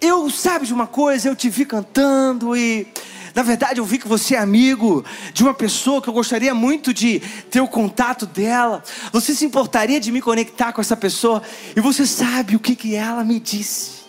"Eu 0.00 0.28
sabe 0.28 0.66
de 0.66 0.74
uma 0.74 0.88
coisa, 0.88 1.28
eu 1.28 1.36
te 1.36 1.48
vi 1.48 1.64
cantando 1.64 2.56
e 2.56 2.88
na 3.34 3.42
verdade, 3.42 3.80
eu 3.80 3.84
vi 3.84 3.98
que 3.98 4.06
você 4.06 4.36
é 4.36 4.38
amigo 4.38 5.04
de 5.32 5.42
uma 5.42 5.52
pessoa 5.52 6.00
que 6.00 6.08
eu 6.08 6.12
gostaria 6.12 6.54
muito 6.54 6.94
de 6.94 7.18
ter 7.50 7.60
o 7.60 7.66
contato 7.66 8.26
dela. 8.26 8.82
Você 9.12 9.34
se 9.34 9.44
importaria 9.44 9.98
de 9.98 10.12
me 10.12 10.22
conectar 10.22 10.72
com 10.72 10.80
essa 10.80 10.96
pessoa? 10.96 11.42
E 11.74 11.80
você 11.80 12.06
sabe 12.06 12.54
o 12.54 12.60
que, 12.60 12.76
que 12.76 12.94
ela 12.94 13.24
me 13.24 13.40
disse? 13.40 14.04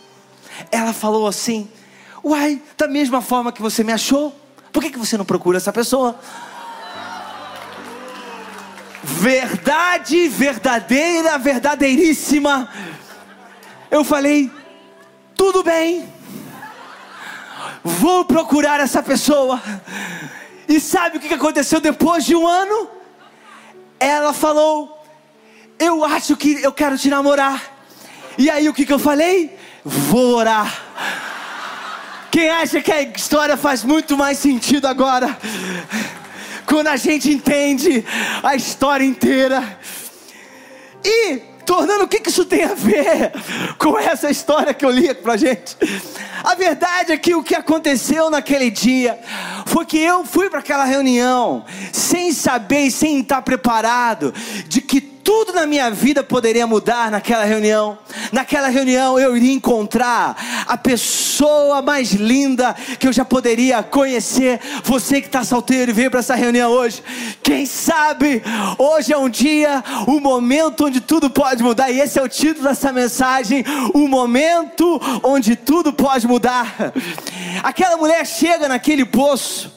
Ela 0.71 0.93
falou 0.93 1.27
assim: 1.27 1.67
Uai, 2.23 2.61
da 2.77 2.87
mesma 2.87 3.19
forma 3.19 3.51
que 3.51 3.63
você 3.63 3.83
me 3.83 3.91
achou, 3.91 4.31
por 4.71 4.83
que, 4.83 4.91
que 4.91 4.99
você 4.99 5.17
não 5.17 5.25
procura 5.25 5.57
essa 5.57 5.73
pessoa? 5.73 6.19
Verdade 9.03 10.27
verdadeira, 10.27 11.37
verdadeiríssima. 11.39 12.69
Eu 13.89 14.03
falei, 14.03 14.51
tudo 15.35 15.63
bem 15.63 16.14
vou 17.85 18.25
procurar 18.25 18.79
essa 18.79 19.03
pessoa. 19.03 19.61
E 20.67 20.79
sabe 20.79 21.17
o 21.17 21.19
que 21.19 21.31
aconteceu 21.31 21.79
depois 21.79 22.25
de 22.25 22.35
um 22.35 22.47
ano? 22.47 22.89
Ela 23.99 24.33
falou: 24.33 25.05
Eu 25.77 26.03
acho 26.03 26.35
que 26.35 26.63
eu 26.63 26.73
quero 26.73 26.97
te 26.97 27.09
namorar. 27.09 27.61
E 28.37 28.49
aí 28.49 28.67
o 28.67 28.73
que, 28.73 28.87
que 28.87 28.91
eu 28.91 28.97
falei? 28.97 29.55
Vou 29.83 30.35
orar. 30.35 30.83
Quem 32.31 32.49
acha 32.49 32.81
que 32.81 32.91
a 32.91 33.03
história 33.03 33.55
faz 33.55 33.83
muito 33.83 34.17
mais 34.17 34.39
sentido 34.39 34.87
agora? 34.87 35.37
Quando 36.65 36.87
a 36.87 36.97
gente 36.97 37.31
entende 37.31 38.03
a 38.41 38.55
história 38.55 39.05
inteira. 39.05 39.79
E 41.03 41.54
tornando 41.65 42.03
o 42.03 42.07
que, 42.07 42.19
que 42.19 42.29
isso 42.29 42.45
tem 42.45 42.63
a 42.63 42.73
ver 42.73 43.31
com 43.77 43.97
essa 43.97 44.29
história 44.29 44.73
que 44.73 44.85
eu 44.85 44.89
li 44.89 45.13
pra 45.13 45.35
gente. 45.35 45.75
A 46.43 46.55
verdade 46.55 47.11
é 47.11 47.17
que 47.17 47.33
o 47.33 47.43
que 47.43 47.55
aconteceu 47.55 48.29
naquele 48.29 48.69
dia 48.69 49.19
foi 49.65 49.85
que 49.85 49.97
eu 49.97 50.23
fui 50.23 50.49
para 50.49 50.59
aquela 50.59 50.85
reunião 50.85 51.65
sem 51.91 52.31
saber 52.31 52.85
e 52.85 52.91
sem 52.91 53.19
estar 53.19 53.41
preparado 53.41 54.33
de 54.67 54.81
que 54.81 55.14
tudo 55.25 55.53
na 55.53 55.65
minha 55.65 55.89
vida 55.89 56.23
poderia 56.23 56.67
mudar 56.67 57.09
naquela 57.09 57.43
reunião. 57.43 57.97
Naquela 58.31 58.67
reunião 58.67 59.19
eu 59.19 59.35
iria 59.35 59.53
encontrar 59.53 60.65
a 60.67 60.77
pessoa 60.77 61.81
mais 61.81 62.11
linda 62.11 62.75
que 62.99 63.07
eu 63.07 63.11
já 63.11 63.25
poderia 63.25 63.81
conhecer. 63.81 64.59
Você 64.83 65.19
que 65.19 65.27
está 65.27 65.43
solteiro 65.43 65.89
e 65.89 65.93
veio 65.93 66.11
para 66.11 66.19
essa 66.19 66.35
reunião 66.35 66.71
hoje, 66.71 67.03
quem 67.41 67.65
sabe 67.65 68.43
hoje 68.77 69.11
é 69.11 69.17
um 69.17 69.27
dia, 69.27 69.83
o 70.05 70.11
um 70.11 70.19
momento 70.19 70.85
onde 70.85 71.01
tudo 71.01 71.27
pode 71.27 71.63
mudar. 71.63 71.89
E 71.89 71.99
esse 71.99 72.19
é 72.19 72.21
o 72.21 72.29
título 72.29 72.67
dessa 72.67 72.93
mensagem: 72.93 73.65
o 73.95 74.07
momento 74.07 75.01
onde 75.23 75.55
tudo 75.55 75.91
pode 75.91 76.27
mudar. 76.27 76.93
Aquela 77.63 77.97
mulher 77.97 78.23
chega 78.27 78.67
naquele 78.67 79.03
poço 79.03 79.73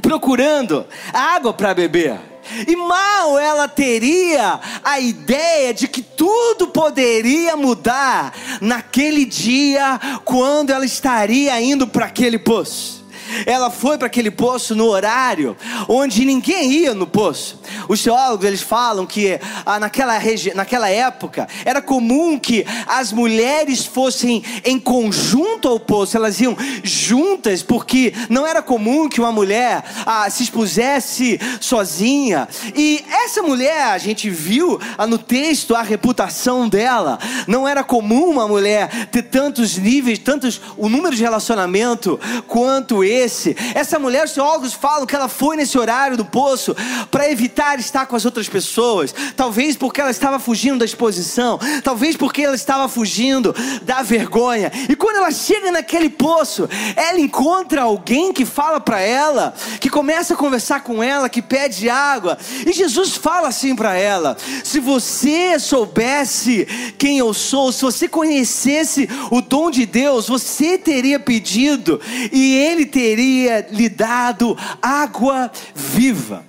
procurando 0.00 0.86
água 1.12 1.52
para 1.52 1.74
beber. 1.74 2.31
E 2.66 2.76
mal 2.76 3.38
ela 3.38 3.68
teria 3.68 4.60
a 4.84 5.00
ideia 5.00 5.72
de 5.72 5.88
que 5.88 6.02
tudo 6.02 6.68
poderia 6.68 7.56
mudar 7.56 8.34
naquele 8.60 9.24
dia, 9.24 10.00
quando 10.24 10.70
ela 10.70 10.84
estaria 10.84 11.60
indo 11.60 11.86
para 11.86 12.06
aquele 12.06 12.38
poço. 12.38 13.01
Ela 13.46 13.70
foi 13.70 13.98
para 13.98 14.06
aquele 14.06 14.30
poço 14.30 14.74
no 14.74 14.86
horário 14.86 15.56
onde 15.88 16.24
ninguém 16.24 16.72
ia 16.72 16.94
no 16.94 17.06
poço. 17.06 17.60
Os 17.88 18.02
teólogos 18.02 18.46
eles 18.46 18.62
falam 18.62 19.06
que 19.06 19.38
ah, 19.64 19.78
naquela, 19.78 20.18
naquela 20.54 20.88
época 20.88 21.48
era 21.64 21.80
comum 21.80 22.38
que 22.38 22.64
as 22.86 23.12
mulheres 23.12 23.84
fossem 23.84 24.42
em 24.64 24.78
conjunto 24.78 25.68
ao 25.68 25.78
poço, 25.78 26.16
elas 26.16 26.40
iam 26.40 26.56
juntas, 26.82 27.62
porque 27.62 28.12
não 28.28 28.46
era 28.46 28.62
comum 28.62 29.08
que 29.08 29.20
uma 29.20 29.32
mulher 29.32 29.84
ah, 30.06 30.28
se 30.30 30.42
expusesse 30.42 31.40
sozinha. 31.60 32.48
E 32.74 33.04
essa 33.24 33.42
mulher, 33.42 33.88
a 33.88 33.98
gente 33.98 34.28
viu 34.30 34.80
ah, 34.96 35.06
no 35.06 35.18
texto 35.18 35.74
a 35.74 35.82
reputação 35.82 36.68
dela. 36.68 37.18
Não 37.46 37.66
era 37.66 37.82
comum 37.84 38.30
uma 38.30 38.48
mulher 38.48 39.08
ter 39.10 39.22
tantos 39.22 39.76
níveis, 39.76 40.18
tantos 40.18 40.60
o 40.76 40.88
número 40.88 41.14
de 41.14 41.22
relacionamento 41.22 42.18
quanto 42.46 43.04
esse. 43.22 43.56
Essa 43.74 43.98
mulher, 43.98 44.24
os 44.24 44.32
teólogos 44.32 44.72
falam 44.72 45.06
que 45.06 45.14
ela 45.14 45.28
foi 45.28 45.56
nesse 45.56 45.78
horário 45.78 46.16
do 46.16 46.24
poço 46.24 46.74
para 47.10 47.30
evitar 47.30 47.78
estar 47.78 48.06
com 48.06 48.16
as 48.16 48.24
outras 48.24 48.48
pessoas, 48.48 49.14
talvez 49.36 49.76
porque 49.76 50.00
ela 50.00 50.10
estava 50.10 50.38
fugindo 50.38 50.78
da 50.78 50.84
exposição, 50.84 51.58
talvez 51.82 52.16
porque 52.16 52.42
ela 52.42 52.54
estava 52.54 52.88
fugindo 52.88 53.54
da 53.82 54.02
vergonha. 54.02 54.70
E 54.88 54.96
quando 54.96 55.16
ela 55.16 55.30
chega 55.30 55.70
naquele 55.70 56.08
poço, 56.08 56.68
ela 56.96 57.20
encontra 57.20 57.82
alguém 57.82 58.32
que 58.32 58.44
fala 58.44 58.80
para 58.80 59.00
ela, 59.00 59.54
que 59.80 59.88
começa 59.88 60.34
a 60.34 60.36
conversar 60.36 60.82
com 60.82 61.02
ela, 61.02 61.28
que 61.28 61.42
pede 61.42 61.88
água. 61.88 62.38
E 62.66 62.72
Jesus 62.72 63.16
fala 63.16 63.48
assim 63.48 63.74
para 63.74 63.94
ela: 63.96 64.36
se 64.64 64.80
você 64.80 65.58
soubesse 65.58 66.66
quem 66.98 67.18
eu 67.18 67.32
sou, 67.32 67.72
se 67.72 67.82
você 67.82 68.08
conhecesse 68.08 69.08
o 69.30 69.40
dom 69.40 69.70
de 69.70 69.86
Deus, 69.86 70.28
você 70.28 70.76
teria 70.78 71.18
pedido 71.18 72.00
e 72.32 72.54
ele 72.56 72.86
teria 72.86 73.11
lhe 73.14 73.88
dado 73.88 74.56
água 74.80 75.50
viva. 75.74 76.44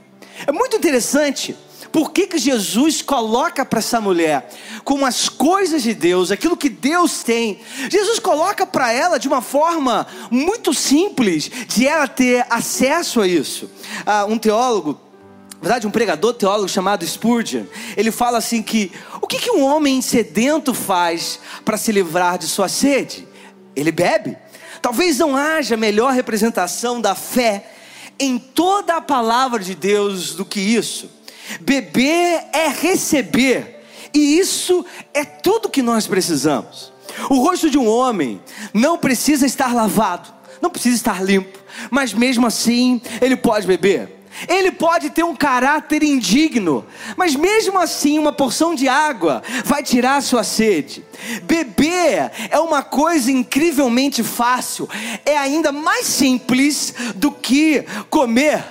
É 0.45 0.51
muito 0.51 0.75
interessante. 0.75 1.55
Por 1.93 2.11
que, 2.11 2.25
que 2.25 2.39
Jesus 2.39 3.03
coloca 3.03 3.63
para 3.63 3.77
essa 3.77 4.01
mulher 4.01 4.49
como 4.83 5.05
as 5.05 5.29
coisas 5.29 5.83
de 5.83 5.93
Deus, 5.93 6.31
aquilo 6.31 6.57
que 6.57 6.67
Deus 6.67 7.21
tem? 7.21 7.59
Jesus 7.87 8.17
coloca 8.17 8.65
para 8.65 8.91
ela 8.91 9.19
de 9.19 9.27
uma 9.27 9.43
forma 9.43 10.07
muito 10.31 10.73
simples 10.73 11.51
de 11.67 11.87
ela 11.87 12.07
ter 12.07 12.47
acesso 12.49 13.21
a 13.21 13.27
isso. 13.27 13.69
Ah, 14.07 14.25
um 14.25 14.39
teólogo, 14.39 14.99
na 15.53 15.59
verdade, 15.61 15.85
um 15.85 15.91
pregador 15.91 16.33
teólogo 16.33 16.67
chamado 16.67 17.05
Spurgeon, 17.05 17.65
ele 17.95 18.09
fala 18.09 18.39
assim 18.39 18.63
que 18.63 18.91
o 19.21 19.27
que, 19.27 19.37
que 19.37 19.51
um 19.51 19.63
homem 19.63 20.01
sedento 20.01 20.73
faz 20.73 21.39
para 21.63 21.77
se 21.77 21.91
livrar 21.91 22.39
de 22.39 22.47
sua 22.47 22.67
sede? 22.67 23.27
Ele 23.75 23.91
bebe. 23.91 24.35
Talvez 24.83 25.17
não 25.17 25.37
haja 25.37 25.77
melhor 25.77 26.11
representação 26.11 26.99
da 26.99 27.15
fé 27.15 27.71
em 28.19 28.37
toda 28.37 28.97
a 28.97 29.01
palavra 29.01 29.63
de 29.63 29.73
Deus 29.73 30.35
do 30.35 30.43
que 30.43 30.59
isso. 30.59 31.09
Beber 31.61 32.43
é 32.51 32.67
receber, 32.67 33.81
e 34.13 34.37
isso 34.37 34.85
é 35.13 35.23
tudo 35.23 35.69
que 35.69 35.81
nós 35.81 36.05
precisamos. 36.05 36.91
O 37.29 37.35
rosto 37.35 37.69
de 37.69 37.77
um 37.77 37.87
homem 37.87 38.41
não 38.73 38.97
precisa 38.97 39.45
estar 39.45 39.73
lavado, 39.73 40.33
não 40.61 40.69
precisa 40.69 40.97
estar 40.97 41.23
limpo, 41.23 41.57
mas 41.89 42.13
mesmo 42.13 42.45
assim 42.45 43.01
ele 43.21 43.37
pode 43.37 43.65
beber. 43.65 44.22
Ele 44.47 44.71
pode 44.71 45.09
ter 45.09 45.23
um 45.23 45.35
caráter 45.35 46.03
indigno, 46.03 46.85
mas 47.15 47.35
mesmo 47.35 47.79
assim, 47.79 48.19
uma 48.19 48.31
porção 48.31 48.75
de 48.75 48.87
água 48.87 49.41
vai 49.65 49.83
tirar 49.83 50.17
a 50.17 50.21
sua 50.21 50.43
sede. 50.43 51.05
Beber 51.43 52.31
é 52.49 52.59
uma 52.59 52.83
coisa 52.83 53.31
incrivelmente 53.31 54.23
fácil, 54.23 54.89
é 55.25 55.37
ainda 55.37 55.71
mais 55.71 56.05
simples 56.05 56.93
do 57.15 57.31
que 57.31 57.85
comer. 58.09 58.63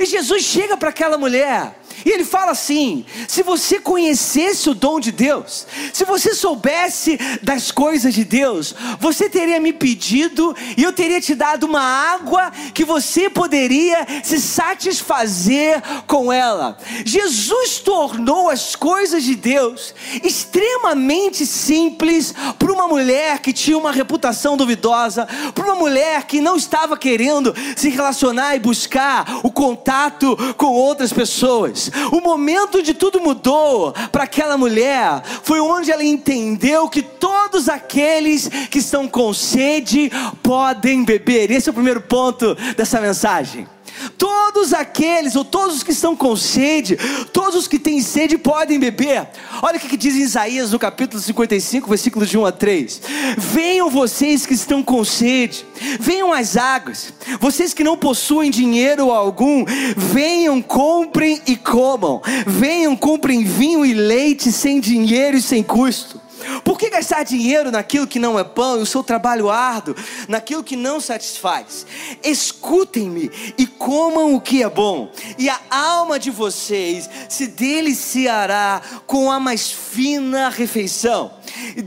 E 0.00 0.04
Jesus 0.04 0.42
chega 0.42 0.76
para 0.76 0.88
aquela 0.88 1.16
mulher 1.16 1.74
e 2.06 2.10
ele 2.10 2.24
fala 2.24 2.52
assim: 2.52 3.04
se 3.26 3.42
você 3.42 3.80
conhecesse 3.80 4.70
o 4.70 4.74
dom 4.74 5.00
de 5.00 5.10
Deus, 5.10 5.66
se 5.92 6.04
você 6.04 6.36
soubesse 6.36 7.18
das 7.42 7.72
coisas 7.72 8.14
de 8.14 8.24
Deus, 8.24 8.76
você 9.00 9.28
teria 9.28 9.58
me 9.58 9.72
pedido 9.72 10.54
e 10.76 10.84
eu 10.84 10.92
teria 10.92 11.20
te 11.20 11.34
dado 11.34 11.64
uma 11.64 11.82
água 11.82 12.52
que 12.72 12.84
você 12.84 13.28
poderia 13.28 14.06
se 14.22 14.40
satisfazer 14.40 15.82
com 16.06 16.32
ela. 16.32 16.78
Jesus 17.04 17.80
tornou 17.80 18.48
as 18.50 18.76
coisas 18.76 19.24
de 19.24 19.34
Deus 19.34 19.92
extremamente 20.22 21.44
simples 21.44 22.32
para 22.56 22.72
uma 22.72 22.86
mulher 22.86 23.40
que 23.40 23.52
tinha 23.52 23.76
uma 23.76 23.90
reputação 23.90 24.56
duvidosa, 24.56 25.26
para 25.52 25.64
uma 25.64 25.74
mulher 25.74 26.22
que 26.26 26.40
não 26.40 26.54
estava 26.54 26.96
querendo 26.96 27.52
se 27.74 27.88
relacionar 27.88 28.54
e 28.54 28.60
buscar 28.60 29.40
o 29.42 29.50
contato 29.50 30.36
com 30.56 30.66
outras 30.66 31.12
pessoas. 31.12 31.90
O 32.12 32.20
momento 32.20 32.82
de 32.82 32.94
tudo 32.94 33.20
mudou 33.20 33.92
para 34.10 34.24
aquela 34.24 34.56
mulher 34.56 35.22
foi 35.42 35.60
onde 35.60 35.90
ela 35.90 36.04
entendeu 36.04 36.88
que 36.88 37.02
todos 37.02 37.68
aqueles 37.68 38.48
que 38.70 38.78
estão 38.78 39.08
com 39.08 39.32
sede 39.32 40.10
podem 40.42 41.04
beber. 41.04 41.50
Esse 41.50 41.68
é 41.68 41.72
o 41.72 41.74
primeiro 41.74 42.00
ponto 42.00 42.54
dessa 42.76 43.00
mensagem. 43.00 43.75
Todos 44.18 44.72
aqueles, 44.72 45.36
ou 45.36 45.44
todos 45.44 45.76
os 45.76 45.82
que 45.82 45.92
estão 45.92 46.16
com 46.16 46.36
sede, 46.36 46.96
todos 47.32 47.54
os 47.54 47.68
que 47.68 47.78
têm 47.78 48.00
sede 48.00 48.38
podem 48.38 48.78
beber. 48.78 49.28
Olha 49.62 49.76
o 49.76 49.80
que 49.80 49.96
diz 49.96 50.14
Isaías 50.14 50.72
no 50.72 50.78
capítulo 50.78 51.22
55, 51.22 51.88
versículos 51.88 52.28
de 52.28 52.38
1 52.38 52.46
a 52.46 52.52
3. 52.52 53.00
Venham 53.36 53.90
vocês 53.90 54.46
que 54.46 54.54
estão 54.54 54.82
com 54.82 55.04
sede, 55.04 55.64
venham 56.00 56.32
às 56.32 56.56
águas. 56.56 57.12
Vocês 57.40 57.72
que 57.72 57.84
não 57.84 57.96
possuem 57.96 58.50
dinheiro 58.50 59.10
algum, 59.10 59.64
venham, 59.96 60.60
comprem 60.62 61.40
e 61.46 61.56
comam. 61.56 62.20
Venham, 62.46 62.96
comprem 62.96 63.44
vinho 63.44 63.84
e 63.84 63.92
leite 63.92 64.52
sem 64.52 64.80
dinheiro 64.80 65.36
e 65.36 65.42
sem 65.42 65.62
custo. 65.62 66.25
Por 66.64 66.78
que 66.78 66.90
gastar 66.90 67.24
dinheiro 67.24 67.70
naquilo 67.70 68.06
que 68.06 68.18
não 68.18 68.38
é 68.38 68.44
pão 68.44 68.78
e 68.78 68.82
o 68.82 68.86
seu 68.86 69.02
trabalho 69.02 69.50
árduo 69.50 69.94
naquilo 70.28 70.64
que 70.64 70.76
não 70.76 71.00
satisfaz? 71.00 71.86
Escutem-me 72.22 73.30
e 73.56 73.66
comam 73.66 74.34
o 74.34 74.40
que 74.40 74.62
é 74.62 74.68
bom, 74.68 75.10
e 75.38 75.48
a 75.48 75.60
alma 75.70 76.18
de 76.18 76.30
vocês 76.30 77.08
se 77.28 77.46
deliciará 77.46 78.80
com 79.06 79.30
a 79.30 79.38
mais 79.38 79.70
fina 79.70 80.48
refeição. 80.48 81.35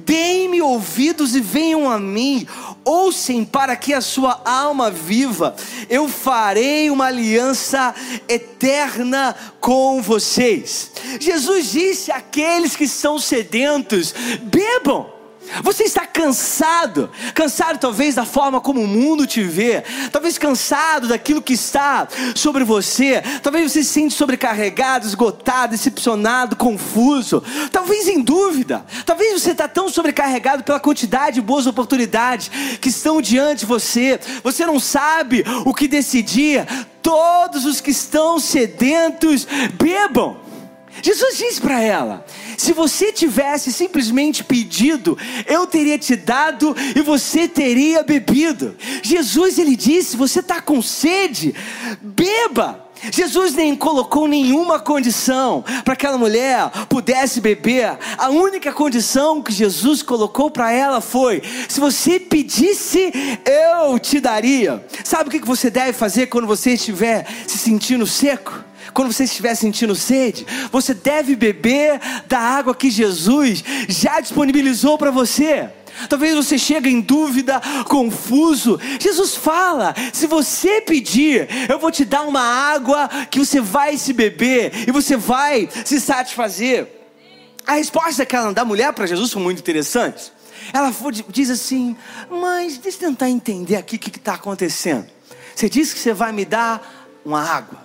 Deem-me 0.06 0.62
ouvidos 0.62 1.36
e 1.36 1.40
venham 1.40 1.90
a 1.90 2.00
mim, 2.00 2.48
ouçam 2.84 3.44
para 3.46 3.76
que 3.76 3.94
a 3.94 4.02
sua 4.02 4.42
alma 4.46 4.90
viva. 4.90 5.56
Eu 5.90 6.08
farei 6.08 6.90
uma 6.90 7.06
aliança 7.06 7.94
eterna 8.28 9.36
com 9.60 10.02
vocês. 10.02 10.92
Jesus 11.20 11.72
disse 11.72 12.12
àqueles 12.12 12.76
que 12.76 12.88
são 12.88 13.20
sedentos: 13.20 14.14
bebam. 14.44 15.19
Você 15.64 15.84
está 15.84 16.06
cansado, 16.06 17.10
cansado 17.34 17.80
talvez 17.80 18.16
da 18.16 18.26
forma 18.26 18.62
como 18.62 18.82
o 18.82 18.88
mundo 18.88 19.26
te 19.26 19.42
vê, 19.44 19.84
talvez 20.12 20.38
cansado 20.38 21.08
daquilo 21.08 21.42
que 21.42 21.54
está 21.54 22.08
sobre 22.36 22.64
você, 22.64 23.22
talvez 23.42 23.72
você 23.72 23.84
se 23.84 23.90
sente 23.90 24.14
sobrecarregado, 24.14 25.08
esgotado, 25.08 25.72
decepcionado, 25.72 26.56
confuso, 26.56 27.44
talvez 27.72 28.08
em 28.08 28.22
dúvida, 28.22 28.86
talvez 29.06 29.42
você 29.42 29.52
está 29.52 29.68
tão 29.68 29.90
sobrecarregado 29.90 30.64
pela 30.64 30.80
quantidade 30.80 31.36
de 31.36 31.42
boas 31.42 31.68
oportunidades 31.68 32.50
que 32.80 32.90
estão 32.90 33.22
diante 33.22 33.60
de 33.60 33.66
você, 33.66 34.20
você 34.44 34.66
não 34.66 34.80
sabe 34.80 35.44
o 35.66 35.74
que 35.74 35.88
decidir. 35.88 36.66
Todos 37.02 37.66
os 37.66 37.80
que 37.82 37.92
estão 37.92 38.40
sedentos, 38.40 39.48
bebam. 39.74 40.49
Jesus 41.02 41.38
disse 41.38 41.62
para 41.62 41.82
ela: 41.82 42.26
se 42.58 42.74
você 42.74 43.12
tivesse 43.12 43.72
simplesmente 43.72 44.44
pedido, 44.44 45.18
eu 45.48 45.66
teria 45.66 45.98
te 45.98 46.16
dado 46.16 46.76
e 46.96 47.02
você 47.02 47.48
teria 47.48 48.04
bebido. 48.04 48.76
Jesus 49.02 49.58
ele 49.58 49.76
disse: 49.76 50.18
você 50.18 50.40
está 50.40 50.62
com 50.62 50.82
sede, 50.82 51.56
beba. 52.02 52.90
Jesus 53.14 53.54
nem 53.54 53.76
colocou 53.76 54.28
nenhuma 54.28 54.78
condição 54.78 55.64
para 55.86 55.96
que 55.96 56.06
aquela 56.06 56.18
mulher 56.18 56.70
pudesse 56.90 57.40
beber. 57.40 57.98
A 58.18 58.30
única 58.30 58.74
condição 58.74 59.42
que 59.42 59.54
Jesus 59.54 60.04
colocou 60.04 60.52
para 60.52 60.72
ela 60.72 61.00
foi: 61.00 61.42
se 61.68 61.80
você 61.80 62.20
pedisse, 62.20 63.12
eu 63.46 63.98
te 64.00 64.20
daria. 64.20 64.86
Sabe 65.04 65.30
o 65.30 65.32
que 65.32 65.46
você 65.46 65.70
deve 65.70 65.94
fazer 65.94 66.28
quando 66.28 66.46
você 66.48 66.74
estiver 66.74 67.26
se 67.48 67.58
sentindo 67.58 68.06
seco? 68.06 68.69
Quando 68.94 69.12
você 69.12 69.24
estiver 69.24 69.56
sentindo 69.56 69.96
sede, 69.96 70.46
você 70.72 70.94
deve 70.94 71.36
beber 71.36 72.00
da 72.28 72.40
água 72.40 72.76
que 72.76 72.90
Jesus 72.90 73.64
já 73.88 74.20
disponibilizou 74.20 74.98
para 74.98 75.12
você. 75.12 75.70
Talvez 76.08 76.36
você 76.36 76.58
chegue 76.58 76.90
em 76.90 77.02
dúvida, 77.02 77.62
confuso. 77.88 78.80
Jesus 79.00 79.36
fala: 79.36 79.94
se 80.14 80.28
você 80.28 80.82
pedir, 80.82 81.48
eu 81.70 81.80
vou 81.80 81.92
te 81.92 82.06
dar 82.06 82.22
uma 82.22 82.42
água 82.42 83.10
que 83.30 83.40
você 83.40 83.60
vai 83.60 83.98
se 83.98 84.14
beber 84.14 84.88
e 84.88 84.92
você 84.92 85.18
vai 85.18 85.68
se 85.86 86.00
satisfazer. 86.00 86.88
A 87.66 87.74
resposta 87.74 88.26
da 88.54 88.66
mulher 88.66 88.94
para 88.94 89.06
Jesus 89.06 89.32
foi 89.32 89.42
muito 89.42 89.60
interessante. 89.60 90.32
Ela 90.74 90.94
diz 91.30 91.50
assim: 91.50 91.96
Mas 92.30 92.78
deixa 92.78 92.98
eu 92.98 93.10
tentar 93.10 93.30
entender 93.30 93.76
aqui 93.76 93.96
o 93.96 94.00
que 94.00 94.10
está 94.10 94.34
acontecendo. 94.34 95.08
Você 95.56 95.70
disse 95.70 95.94
que 95.94 96.00
você 96.00 96.14
vai 96.14 96.32
me 96.32 96.46
dar 96.46 97.20
uma 97.26 97.44
água, 97.44 97.80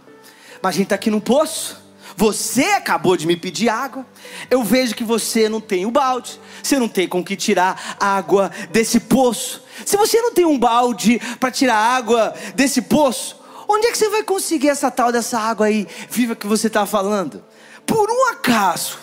mas 0.64 0.76
a 0.76 0.78
gente 0.78 0.84
está 0.84 0.94
aqui 0.94 1.10
no 1.10 1.20
poço. 1.20 1.76
Você 2.16 2.64
acabou 2.64 3.18
de 3.18 3.26
me 3.26 3.36
pedir 3.36 3.68
água. 3.68 4.06
Eu 4.50 4.64
vejo 4.64 4.94
que 4.94 5.04
você 5.04 5.46
não 5.46 5.60
tem 5.60 5.84
o 5.84 5.90
balde. 5.90 6.40
Você 6.62 6.78
não 6.78 6.88
tem 6.88 7.06
com 7.06 7.22
que 7.22 7.36
tirar 7.36 7.98
água 8.00 8.50
desse 8.70 8.98
poço. 8.98 9.62
Se 9.84 9.94
você 9.98 10.22
não 10.22 10.32
tem 10.32 10.46
um 10.46 10.58
balde 10.58 11.20
para 11.38 11.50
tirar 11.50 11.76
água 11.76 12.32
desse 12.54 12.80
poço, 12.80 13.36
onde 13.68 13.88
é 13.88 13.92
que 13.92 13.98
você 13.98 14.08
vai 14.08 14.22
conseguir 14.22 14.70
essa 14.70 14.90
tal 14.90 15.12
dessa 15.12 15.38
água 15.38 15.66
aí 15.66 15.86
viva 16.08 16.34
que 16.34 16.46
você 16.46 16.68
está 16.68 16.86
falando? 16.86 17.44
Por 17.84 18.10
um 18.10 18.30
acaso, 18.30 18.96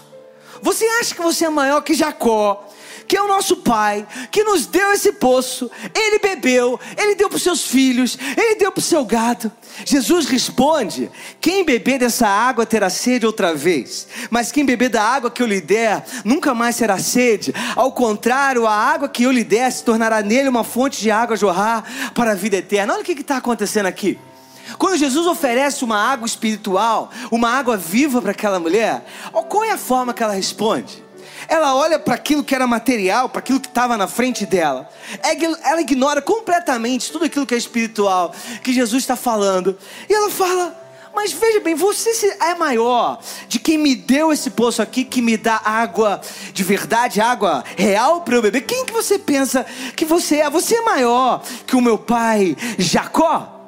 você 0.64 0.84
acha 1.00 1.14
que 1.14 1.22
você 1.22 1.46
é 1.46 1.50
maior 1.52 1.82
que 1.82 1.94
Jacó? 1.94 2.68
Que 3.12 3.18
é 3.18 3.22
o 3.22 3.28
nosso 3.28 3.58
Pai, 3.58 4.08
que 4.32 4.42
nos 4.42 4.66
deu 4.66 4.94
esse 4.94 5.12
poço, 5.12 5.70
Ele 5.94 6.18
bebeu, 6.18 6.80
Ele 6.98 7.14
deu 7.14 7.28
para 7.28 7.36
os 7.36 7.44
seus 7.44 7.68
filhos, 7.68 8.18
Ele 8.38 8.56
deu 8.56 8.72
para 8.72 8.80
o 8.80 8.82
seu 8.82 9.04
gado. 9.04 9.52
Jesus 9.84 10.28
responde: 10.28 11.12
Quem 11.42 11.66
beber 11.66 12.00
dessa 12.00 12.26
água 12.26 12.66
terá 12.66 12.90
sede 12.90 13.26
outra 13.26 13.54
vez, 13.54 14.08
mas 14.30 14.50
quem 14.50 14.64
beber 14.64 14.88
da 14.88 15.04
água 15.04 15.30
que 15.30 15.44
eu 15.44 15.46
lhe 15.46 15.60
der, 15.60 16.06
nunca 16.24 16.54
mais 16.54 16.78
terá 16.78 16.98
sede. 17.00 17.54
Ao 17.76 17.92
contrário, 17.92 18.66
a 18.66 18.74
água 18.74 19.10
que 19.10 19.24
eu 19.24 19.32
lhe 19.34 19.44
der 19.44 19.70
se 19.74 19.84
tornará 19.84 20.22
nele 20.22 20.48
uma 20.48 20.64
fonte 20.64 21.02
de 21.02 21.12
água 21.12 21.34
a 21.34 21.38
jorrar 21.38 21.84
para 22.14 22.32
a 22.32 22.36
vida 22.36 22.56
eterna. 22.56 22.94
Olha 22.94 23.02
o 23.02 23.06
que 23.06 23.12
está 23.12 23.36
acontecendo 23.36 23.88
aqui. 23.88 24.18
Quando 24.78 24.96
Jesus 24.96 25.28
oferece 25.28 25.84
uma 25.84 25.98
água 25.98 26.26
espiritual, 26.26 27.10
uma 27.30 27.50
água 27.50 27.76
viva 27.76 28.22
para 28.22 28.32
aquela 28.32 28.58
mulher, 28.58 29.06
qual 29.50 29.66
é 29.66 29.72
a 29.72 29.78
forma 29.78 30.14
que 30.14 30.24
ela 30.24 30.32
responde? 30.32 31.11
Ela 31.48 31.76
olha 31.76 32.00
para 32.00 32.16
aquilo 32.16 32.44
que 32.44 32.54
era 32.54 32.68
material, 32.68 33.30
para 33.30 33.40
aquilo 33.40 33.60
que 33.60 33.68
estava 33.68 33.98
na 33.98 34.08
frente 34.08 34.46
dela. 34.46 34.90
É 35.24 35.32
ela 35.70 35.82
ignora 35.82 36.22
completamente 36.22 37.12
tudo 37.12 37.26
aquilo 37.26 37.46
que 37.46 37.54
é 37.54 37.58
espiritual, 37.58 38.34
que 38.64 38.74
Jesus 38.74 39.04
está 39.04 39.16
falando. 39.16 39.78
E 40.10 40.14
ela 40.14 40.30
fala: 40.30 40.76
Mas 41.14 41.32
veja 41.32 41.60
bem, 41.60 41.76
você 41.76 42.38
é 42.40 42.56
maior 42.56 43.20
de 43.48 43.60
quem 43.60 43.78
me 43.78 43.96
deu 43.96 44.32
esse 44.32 44.52
poço 44.52 44.82
aqui, 44.82 45.04
que 45.04 45.22
me 45.22 45.38
dá 45.38 45.62
água 45.64 46.22
de 46.54 46.64
verdade, 46.64 47.22
água 47.22 47.64
real 47.76 48.22
para 48.22 48.36
eu 48.36 48.42
beber. 48.42 48.62
Quem 48.62 48.86
que 48.86 48.94
você 48.94 49.18
pensa 49.18 49.66
que 49.96 50.06
você 50.06 50.38
é? 50.38 50.50
Você 50.50 50.76
é 50.76 50.82
maior 50.82 51.44
que 51.66 51.76
o 51.76 51.82
meu 51.82 51.98
pai 51.98 52.56
Jacó? 52.78 53.60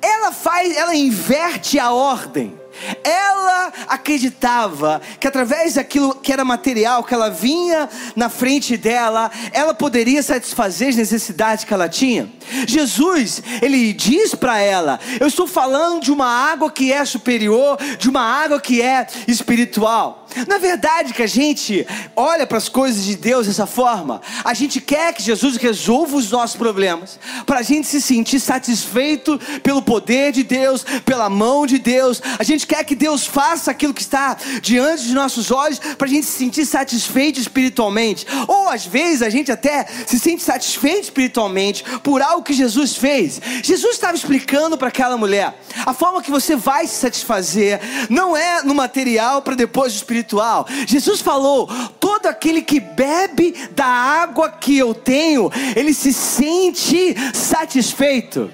Ela 0.00 0.32
faz, 0.32 0.76
ela 0.76 0.94
inverte 0.94 1.78
a 1.78 1.92
ordem. 1.92 2.63
Ela 3.02 3.72
acreditava 3.88 5.00
que 5.18 5.26
através 5.26 5.74
daquilo 5.74 6.14
que 6.14 6.32
era 6.32 6.44
material, 6.44 7.04
que 7.04 7.14
ela 7.14 7.30
vinha 7.30 7.88
na 8.14 8.28
frente 8.28 8.76
dela, 8.76 9.30
ela 9.52 9.74
poderia 9.74 10.22
satisfazer 10.22 10.88
as 10.88 10.96
necessidades 10.96 11.64
que 11.64 11.72
ela 11.72 11.88
tinha. 11.88 12.30
Jesus, 12.66 13.42
ele 13.62 13.92
diz 13.92 14.34
para 14.34 14.58
ela: 14.58 15.00
Eu 15.20 15.26
estou 15.26 15.46
falando 15.46 16.02
de 16.02 16.12
uma 16.12 16.26
água 16.26 16.70
que 16.70 16.92
é 16.92 17.04
superior, 17.04 17.78
de 17.98 18.08
uma 18.08 18.22
água 18.22 18.60
que 18.60 18.82
é 18.82 19.06
espiritual. 19.26 20.23
Na 20.48 20.58
verdade, 20.58 21.12
que 21.12 21.22
a 21.22 21.26
gente 21.26 21.86
olha 22.16 22.46
para 22.46 22.58
as 22.58 22.68
coisas 22.68 23.04
de 23.04 23.16
Deus 23.16 23.46
dessa 23.46 23.66
forma, 23.66 24.20
a 24.44 24.52
gente 24.52 24.80
quer 24.80 25.12
que 25.14 25.22
Jesus 25.22 25.56
resolva 25.56 26.16
os 26.16 26.30
nossos 26.30 26.56
problemas, 26.56 27.18
para 27.46 27.60
a 27.60 27.62
gente 27.62 27.86
se 27.86 28.00
sentir 28.00 28.40
satisfeito 28.40 29.38
pelo 29.62 29.80
poder 29.80 30.32
de 30.32 30.42
Deus, 30.42 30.84
pela 31.04 31.30
mão 31.30 31.66
de 31.66 31.78
Deus. 31.78 32.20
A 32.38 32.42
gente 32.42 32.66
quer 32.66 32.84
que 32.84 32.94
Deus 32.94 33.26
faça 33.26 33.70
aquilo 33.70 33.94
que 33.94 34.02
está 34.02 34.36
diante 34.60 35.04
de 35.04 35.14
nossos 35.14 35.50
olhos, 35.50 35.78
para 35.78 36.06
a 36.06 36.10
gente 36.10 36.26
se 36.26 36.38
sentir 36.38 36.66
satisfeito 36.66 37.38
espiritualmente. 37.38 38.26
Ou 38.48 38.68
às 38.68 38.84
vezes 38.84 39.22
a 39.22 39.30
gente 39.30 39.52
até 39.52 39.86
se 40.06 40.18
sente 40.18 40.42
satisfeito 40.42 41.04
espiritualmente 41.04 41.84
por 42.02 42.20
algo 42.20 42.42
que 42.42 42.52
Jesus 42.52 42.96
fez. 42.96 43.40
Jesus 43.62 43.94
estava 43.94 44.16
explicando 44.16 44.76
para 44.76 44.88
aquela 44.88 45.16
mulher: 45.16 45.54
a 45.86 45.94
forma 45.94 46.22
que 46.22 46.30
você 46.30 46.56
vai 46.56 46.86
se 46.86 46.96
satisfazer 46.96 47.80
não 48.10 48.36
é 48.36 48.62
no 48.62 48.74
material 48.74 49.40
para 49.40 49.54
depois 49.54 49.92
do 49.92 49.96
espiritual 49.96 50.23
espiritual. 50.24 50.66
Jesus 50.86 51.20
falou: 51.20 51.68
todo 52.00 52.26
aquele 52.26 52.62
que 52.62 52.80
bebe 52.80 53.54
da 53.72 53.86
água 53.86 54.50
que 54.50 54.76
eu 54.76 54.94
tenho, 54.94 55.50
ele 55.76 55.92
se 55.92 56.12
sente 56.12 57.14
satisfeito. 57.32 58.50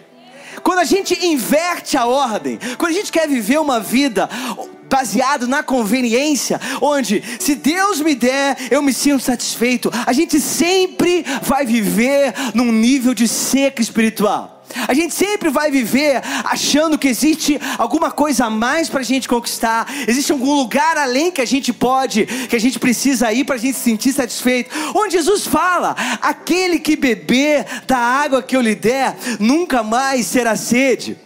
Quando 0.63 0.81
a 0.81 0.85
gente 0.85 1.15
inverte 1.25 1.97
a 1.97 2.05
ordem, 2.05 2.59
quando 2.77 2.93
a 2.93 2.95
gente 2.95 3.11
quer 3.11 3.27
viver 3.27 3.59
uma 3.59 3.81
vida 3.81 4.29
baseado 4.91 5.47
na 5.47 5.63
conveniência, 5.63 6.61
onde 6.83 7.23
se 7.39 7.55
Deus 7.55 8.01
me 8.01 8.15
der, 8.15 8.57
eu 8.71 8.83
me 8.83 8.93
sinto 8.93 9.23
satisfeito. 9.23 9.91
A 10.05 10.13
gente 10.13 10.41
sempre 10.41 11.25
vai 11.43 11.65
viver 11.65 12.35
num 12.53 12.71
nível 12.73 13.15
de 13.15 13.27
seca 13.27 13.81
espiritual. 13.81 14.60
A 14.87 14.95
gente 14.95 15.15
sempre 15.15 15.51
vai 15.51 15.71
viver 15.71 16.23
achando 16.45 16.99
que 16.99 17.09
existe 17.09 17.61
alguma 17.79 18.11
coisa 18.11 18.47
a 18.47 18.51
mais 18.51 18.89
para 18.89 19.01
a 19.01 19.05
gente 19.05 19.29
conquistar, 19.29 19.87
existe 20.07 20.33
algum 20.33 20.55
lugar 20.55 20.97
além 20.97 21.31
que 21.31 21.41
a 21.41 21.47
gente 21.47 21.73
pode, 21.73 22.27
que 22.27 22.57
a 22.57 22.61
gente 22.61 22.79
precisa 22.79 23.33
ir 23.33 23.45
para 23.45 23.57
a 23.57 23.59
gente 23.59 23.77
se 23.77 23.85
sentir 23.85 24.13
satisfeito. 24.13 24.71
Onde 24.95 25.15
Jesus 25.15 25.47
fala: 25.47 25.97
aquele 26.21 26.79
que 26.79 26.97
beber 26.97 27.67
da 27.87 27.99
água 27.99 28.43
que 28.43 28.57
eu 28.57 28.61
lhe 28.61 28.75
der, 28.75 29.17
nunca 29.39 29.83
mais 29.83 30.27
será 30.27 30.57
sede. 30.57 31.17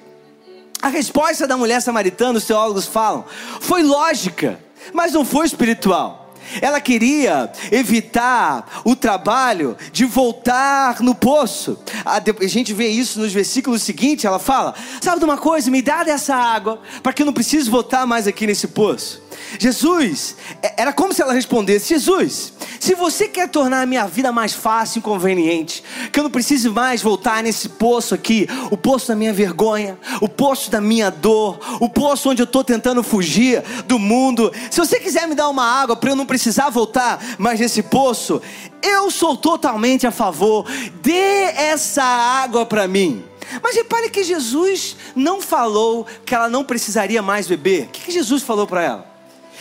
A 0.80 0.88
resposta 0.88 1.46
da 1.46 1.56
mulher 1.56 1.80
samaritana, 1.80 2.38
os 2.38 2.44
teólogos 2.44 2.86
falam, 2.86 3.24
foi 3.60 3.82
lógica, 3.82 4.60
mas 4.92 5.12
não 5.12 5.24
foi 5.24 5.46
espiritual. 5.46 6.23
Ela 6.60 6.80
queria 6.80 7.50
evitar 7.70 8.82
o 8.84 8.94
trabalho 8.94 9.76
de 9.92 10.04
voltar 10.04 11.00
no 11.00 11.14
poço. 11.14 11.78
A 12.04 12.20
gente 12.46 12.72
vê 12.72 12.88
isso 12.88 13.18
nos 13.20 13.32
versículos 13.32 13.82
seguintes. 13.82 14.24
Ela 14.24 14.38
fala: 14.38 14.74
Sabe 15.00 15.18
de 15.18 15.24
uma 15.24 15.38
coisa? 15.38 15.70
Me 15.70 15.82
dá 15.82 16.04
dessa 16.04 16.34
água 16.34 16.80
para 17.02 17.12
que 17.12 17.22
eu 17.22 17.26
não 17.26 17.32
precise 17.32 17.68
voltar 17.70 18.06
mais 18.06 18.26
aqui 18.26 18.46
nesse 18.46 18.68
poço. 18.68 19.23
Jesus, 19.58 20.36
é, 20.62 20.82
era 20.82 20.92
como 20.92 21.12
se 21.12 21.22
ela 21.22 21.32
respondesse: 21.32 21.88
Jesus, 21.88 22.52
se 22.80 22.94
você 22.94 23.28
quer 23.28 23.48
tornar 23.48 23.82
a 23.82 23.86
minha 23.86 24.06
vida 24.06 24.30
mais 24.32 24.52
fácil 24.52 24.98
e 24.98 25.02
conveniente, 25.02 25.82
que 26.12 26.18
eu 26.18 26.24
não 26.24 26.30
precise 26.30 26.68
mais 26.68 27.02
voltar 27.02 27.42
nesse 27.42 27.68
poço 27.68 28.14
aqui, 28.14 28.46
o 28.70 28.76
poço 28.76 29.08
da 29.08 29.16
minha 29.16 29.32
vergonha, 29.32 29.98
o 30.20 30.28
poço 30.28 30.70
da 30.70 30.80
minha 30.80 31.10
dor, 31.10 31.58
o 31.80 31.88
poço 31.88 32.30
onde 32.30 32.42
eu 32.42 32.44
estou 32.44 32.64
tentando 32.64 33.02
fugir 33.02 33.62
do 33.86 33.98
mundo, 33.98 34.52
se 34.70 34.78
você 34.78 34.98
quiser 35.00 35.26
me 35.26 35.34
dar 35.34 35.48
uma 35.48 35.64
água 35.64 35.96
para 35.96 36.10
eu 36.10 36.16
não 36.16 36.26
precisar 36.26 36.70
voltar 36.70 37.22
mais 37.38 37.60
nesse 37.60 37.82
poço, 37.82 38.42
eu 38.82 39.10
sou 39.10 39.36
totalmente 39.36 40.06
a 40.06 40.10
favor, 40.10 40.66
dê 41.02 41.44
essa 41.56 42.02
água 42.02 42.66
para 42.66 42.86
mim. 42.86 43.24
Mas 43.62 43.76
repare 43.76 44.10
que 44.10 44.24
Jesus 44.24 44.96
não 45.14 45.40
falou 45.40 46.06
que 46.24 46.34
ela 46.34 46.48
não 46.48 46.64
precisaria 46.64 47.22
mais 47.22 47.46
beber. 47.46 47.84
O 47.84 47.88
que, 47.88 48.02
que 48.02 48.12
Jesus 48.12 48.42
falou 48.42 48.66
para 48.66 48.82
ela? 48.82 49.13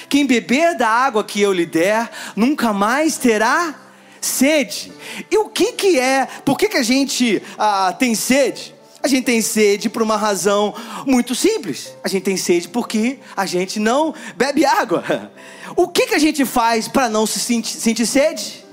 Quem 0.10 0.26
beber 0.26 0.76
da 0.78 0.88
água 0.88 1.24
que 1.24 1.42
eu 1.42 1.54
lhe 1.54 1.66
der, 1.66 2.10
nunca 2.36 2.74
mais 2.74 3.18
terá 3.18 3.76
sede. 4.22 4.92
E 5.30 5.38
o 5.38 5.50
que, 5.50 5.74
que 5.74 6.00
é? 6.00 6.28
Por 6.46 6.58
que, 6.58 6.70
que 6.70 6.78
a 6.78 6.84
gente 6.84 7.42
ah, 7.58 7.94
tem 7.98 8.16
sede? 8.16 8.74
A 9.02 9.08
gente 9.10 9.26
tem 9.26 9.42
sede 9.42 9.90
por 9.90 10.02
uma 10.02 10.16
razão 10.16 10.74
muito 11.06 11.36
simples. 11.36 11.94
A 12.02 12.08
gente 12.08 12.24
tem 12.24 12.38
sede 12.38 12.70
porque 12.70 13.20
a 13.36 13.46
gente 13.46 13.78
não 13.80 14.14
bebe 14.36 14.66
água. 14.66 15.04
O 15.76 15.88
que, 15.88 16.06
que 16.06 16.14
a 16.14 16.20
gente 16.20 16.46
faz 16.46 16.88
para 16.88 17.10
não 17.10 17.26
se 17.26 17.40
sentir, 17.40 17.78
sentir 17.78 18.06
sede? 18.06 18.64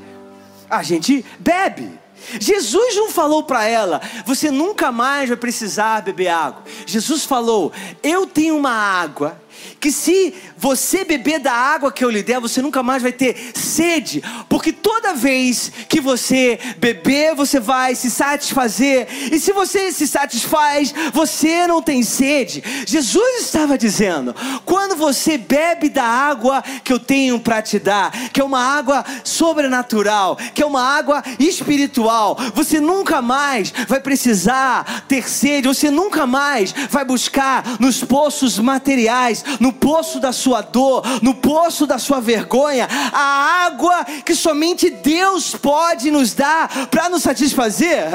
A 0.68 0.82
gente 0.82 1.24
bebe. 1.38 1.98
Jesus 2.38 2.94
não 2.94 3.10
falou 3.10 3.42
para 3.42 3.64
ela, 3.64 4.02
você 4.26 4.50
nunca 4.50 4.92
mais 4.92 5.28
vai 5.28 5.36
precisar 5.38 6.02
beber 6.02 6.28
água. 6.28 6.62
Jesus 6.84 7.24
falou, 7.24 7.72
eu 8.02 8.26
tenho 8.26 8.54
uma 8.54 8.72
água 8.72 9.39
que 9.78 9.90
se 9.90 10.34
você 10.56 11.04
beber 11.04 11.38
da 11.40 11.52
água 11.52 11.90
que 11.90 12.04
eu 12.04 12.10
lhe 12.10 12.22
der, 12.22 12.40
você 12.40 12.60
nunca 12.60 12.82
mais 12.82 13.02
vai 13.02 13.12
ter 13.12 13.52
sede, 13.54 14.22
porque 14.48 14.72
toda 14.72 15.14
vez 15.14 15.72
que 15.88 16.00
você 16.00 16.58
beber, 16.78 17.34
você 17.34 17.58
vai 17.58 17.94
se 17.94 18.10
satisfazer, 18.10 19.08
e 19.32 19.38
se 19.38 19.52
você 19.52 19.92
se 19.92 20.06
satisfaz, 20.06 20.94
você 21.12 21.66
não 21.66 21.82
tem 21.82 22.02
sede. 22.02 22.62
Jesus 22.86 23.40
estava 23.42 23.78
dizendo: 23.78 24.34
quando 24.64 24.96
você 24.96 25.38
bebe 25.38 25.88
da 25.88 26.04
água 26.04 26.62
que 26.84 26.92
eu 26.92 26.98
tenho 26.98 27.40
para 27.40 27.62
te 27.62 27.78
dar, 27.78 28.10
que 28.30 28.40
é 28.40 28.44
uma 28.44 28.62
água 28.62 29.04
sobrenatural, 29.24 30.36
que 30.54 30.62
é 30.62 30.66
uma 30.66 30.82
água 30.82 31.22
espiritual, 31.38 32.36
você 32.54 32.80
nunca 32.80 33.22
mais 33.22 33.72
vai 33.88 34.00
precisar 34.00 35.04
ter 35.08 35.28
sede, 35.28 35.68
você 35.68 35.90
nunca 35.90 36.26
mais 36.26 36.72
vai 36.90 37.04
buscar 37.04 37.78
nos 37.78 38.02
poços 38.04 38.58
materiais, 38.58 39.44
no 39.58 39.72
poço 39.72 40.20
da 40.20 40.32
sua 40.32 40.60
dor, 40.60 41.02
no 41.22 41.34
poço 41.34 41.86
da 41.86 41.98
sua 41.98 42.20
vergonha, 42.20 42.88
a 43.12 43.64
água 43.66 44.04
que 44.24 44.34
somente 44.34 44.90
Deus 44.90 45.54
pode 45.54 46.10
nos 46.10 46.34
dar 46.34 46.88
para 46.88 47.08
nos 47.08 47.22
satisfazer. 47.22 48.06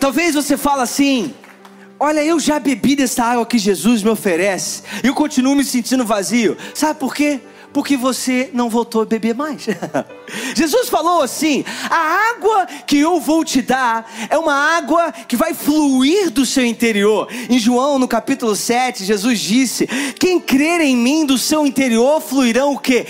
Talvez 0.00 0.34
você 0.34 0.56
fale 0.56 0.82
assim: 0.82 1.34
Olha, 1.98 2.24
eu 2.24 2.40
já 2.40 2.58
bebi 2.58 2.96
dessa 2.96 3.24
água 3.24 3.46
que 3.46 3.58
Jesus 3.58 4.02
me 4.02 4.10
oferece, 4.10 4.82
e 5.02 5.06
eu 5.06 5.14
continuo 5.14 5.54
me 5.54 5.64
sentindo 5.64 6.04
vazio. 6.04 6.56
Sabe 6.74 6.98
por 6.98 7.14
quê? 7.14 7.40
porque 7.72 7.96
você 7.96 8.50
não 8.52 8.68
voltou 8.68 9.02
a 9.02 9.06
beber 9.06 9.34
mais. 9.34 9.66
Jesus 10.54 10.88
falou 10.88 11.22
assim: 11.22 11.64
a 11.90 12.30
água 12.30 12.66
que 12.86 12.98
eu 12.98 13.20
vou 13.20 13.44
te 13.44 13.62
dar 13.62 14.10
é 14.28 14.38
uma 14.38 14.54
água 14.54 15.12
que 15.12 15.36
vai 15.36 15.54
fluir 15.54 16.30
do 16.30 16.44
seu 16.46 16.64
interior. 16.64 17.28
Em 17.48 17.58
João, 17.58 17.98
no 17.98 18.08
capítulo 18.08 18.54
7, 18.54 19.04
Jesus 19.04 19.40
disse: 19.40 19.86
Quem 20.18 20.40
crer 20.40 20.80
em 20.80 20.96
mim, 20.96 21.24
do 21.24 21.38
seu 21.38 21.66
interior 21.66 22.20
fluirão 22.20 22.72
o 22.72 22.78
que? 22.78 23.06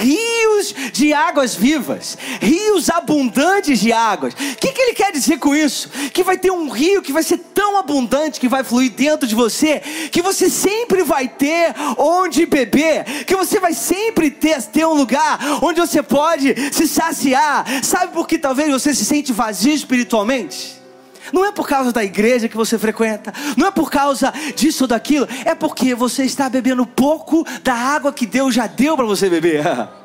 Rios 0.00 0.74
de 0.92 1.12
águas 1.12 1.54
vivas, 1.54 2.16
rios 2.40 2.90
abundantes 2.90 3.80
de 3.80 3.92
águas. 3.92 4.34
O 4.34 4.56
que, 4.56 4.72
que 4.72 4.80
ele 4.80 4.94
quer 4.94 5.12
dizer 5.12 5.38
com 5.38 5.54
isso? 5.54 5.88
Que 6.12 6.22
vai 6.22 6.36
ter 6.36 6.50
um 6.50 6.68
rio 6.68 7.02
que 7.02 7.12
vai 7.12 7.22
ser 7.22 7.38
tão 7.38 7.76
abundante 7.76 8.40
que 8.40 8.48
vai 8.48 8.64
fluir 8.64 8.90
dentro 8.90 9.26
de 9.26 9.34
você, 9.34 9.80
que 10.10 10.22
você 10.22 10.48
sempre 10.50 11.02
vai 11.02 11.28
ter 11.28 11.74
onde 11.96 12.46
beber, 12.46 13.24
que 13.26 13.36
você 13.36 13.58
vai 13.60 13.72
sempre 13.72 14.30
ter, 14.30 14.60
ter 14.62 14.86
um 14.86 14.94
lugar 14.94 15.38
onde 15.62 15.80
você 15.80 16.02
pode 16.02 16.53
se 16.72 16.86
saciar. 16.86 17.64
Sabe 17.82 18.12
por 18.12 18.26
que 18.26 18.38
talvez 18.38 18.70
você 18.70 18.94
se 18.94 19.04
sente 19.04 19.32
vazio 19.32 19.72
espiritualmente? 19.72 20.82
Não 21.32 21.44
é 21.44 21.52
por 21.52 21.66
causa 21.66 21.90
da 21.90 22.04
igreja 22.04 22.48
que 22.48 22.56
você 22.56 22.78
frequenta, 22.78 23.32
não 23.56 23.66
é 23.66 23.70
por 23.70 23.90
causa 23.90 24.32
disso 24.54 24.84
ou 24.84 24.88
daquilo, 24.88 25.26
é 25.44 25.54
porque 25.54 25.94
você 25.94 26.24
está 26.24 26.48
bebendo 26.50 26.84
pouco 26.84 27.46
da 27.62 27.74
água 27.74 28.12
que 28.12 28.26
Deus 28.26 28.54
já 28.54 28.66
deu 28.66 28.96
para 28.96 29.06
você 29.06 29.30
beber. 29.30 29.64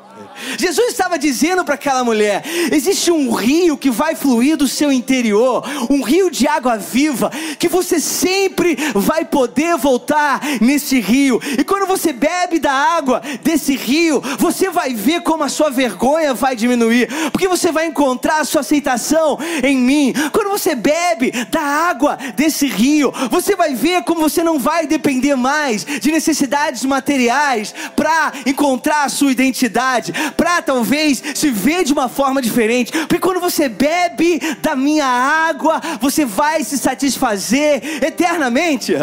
Jesus 0.58 0.89
estava 0.89 1.17
dizendo 1.17 1.63
para 1.63 1.75
aquela 1.75 2.04
mulher: 2.04 2.43
existe 2.71 3.12
um 3.12 3.32
rio 3.32 3.78
que 3.78 3.89
vai 3.89 4.15
fluir 4.15 4.58
do 4.58 4.67
seu 4.67 4.91
interior, 4.91 5.63
um 5.89 6.02
rio 6.02 6.30
de 6.30 6.47
água 6.47 6.78
viva, 6.78 7.32
que 7.58 7.67
você 7.67 7.99
sempre 7.99 8.78
vai 8.93 9.25
poder 9.25 9.78
voltar 9.78 10.41
nesse 10.62 10.99
rio. 10.99 11.41
E 11.58 11.63
quando 11.63 11.86
você 11.86 12.13
bebe 12.13 12.60
da 12.60 12.71
água 12.71 13.21
desse 13.43 13.75
rio, 13.75 14.21
você 14.38 14.69
vai 14.69 14.93
ver 14.93 15.21
como 15.21 15.43
a 15.43 15.49
sua 15.49 15.69
vergonha 15.69 16.34
vai 16.34 16.56
diminuir, 16.56 17.08
porque 17.32 17.47
você 17.47 17.71
vai 17.71 17.86
encontrar 17.86 18.41
a 18.41 18.45
sua 18.45 18.62
aceitação 18.62 19.38
em 19.63 19.78
mim. 19.78 20.13
Quando 20.32 20.49
você 20.49 20.75
bebe 20.75 21.32
da 21.49 21.62
água 21.62 22.17
desse 22.36 22.67
rio, 22.67 23.12
você 23.30 23.56
vai 23.56 23.73
ver 23.73 24.04
como 24.04 24.21
você 24.21 24.43
não 24.43 24.60
vai 24.60 24.88
depender 24.88 25.36
mais 25.36 25.86
de 25.86 26.12
necessidades 26.12 26.84
materiais 26.86 27.73
para 27.95 28.34
encontrar 28.45 29.04
a 29.04 29.10
sua 29.10 29.32
identidade 29.32 30.13
para 30.32 30.62
talvez 30.62 31.22
se 31.36 31.50
ver 31.50 31.84
de 31.84 31.94
uma 31.94 32.10
forma 32.10 32.42
diferente. 32.42 32.92
Porque 32.92 33.20
quando 33.20 33.39
você 33.39 33.70
bebe 33.70 34.39
da 34.62 34.76
minha 34.76 35.06
água, 35.06 35.82
você 36.00 36.26
vai 36.26 36.63
se 36.63 36.78
satisfazer 36.78 38.04
eternamente. 38.04 38.94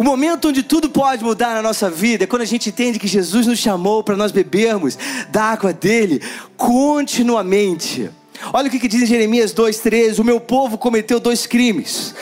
O 0.00 0.02
momento 0.02 0.48
onde 0.48 0.62
tudo 0.62 0.88
pode 0.88 1.22
mudar 1.22 1.54
na 1.54 1.60
nossa 1.60 1.90
vida 1.90 2.24
é 2.24 2.26
quando 2.26 2.40
a 2.40 2.46
gente 2.46 2.70
entende 2.70 2.98
que 2.98 3.06
Jesus 3.06 3.46
nos 3.46 3.58
chamou 3.58 4.02
para 4.02 4.16
nós 4.16 4.32
bebermos 4.32 4.96
da 5.28 5.44
água 5.44 5.74
dele 5.74 6.22
continuamente. 6.56 8.10
Olha 8.50 8.68
o 8.68 8.70
que, 8.70 8.78
que 8.78 8.88
diz 8.88 9.02
em 9.02 9.06
Jeremias 9.06 9.52
2,13: 9.52 10.18
O 10.18 10.24
meu 10.24 10.40
povo 10.40 10.78
cometeu 10.78 11.20
dois 11.20 11.46
crimes. 11.46 12.14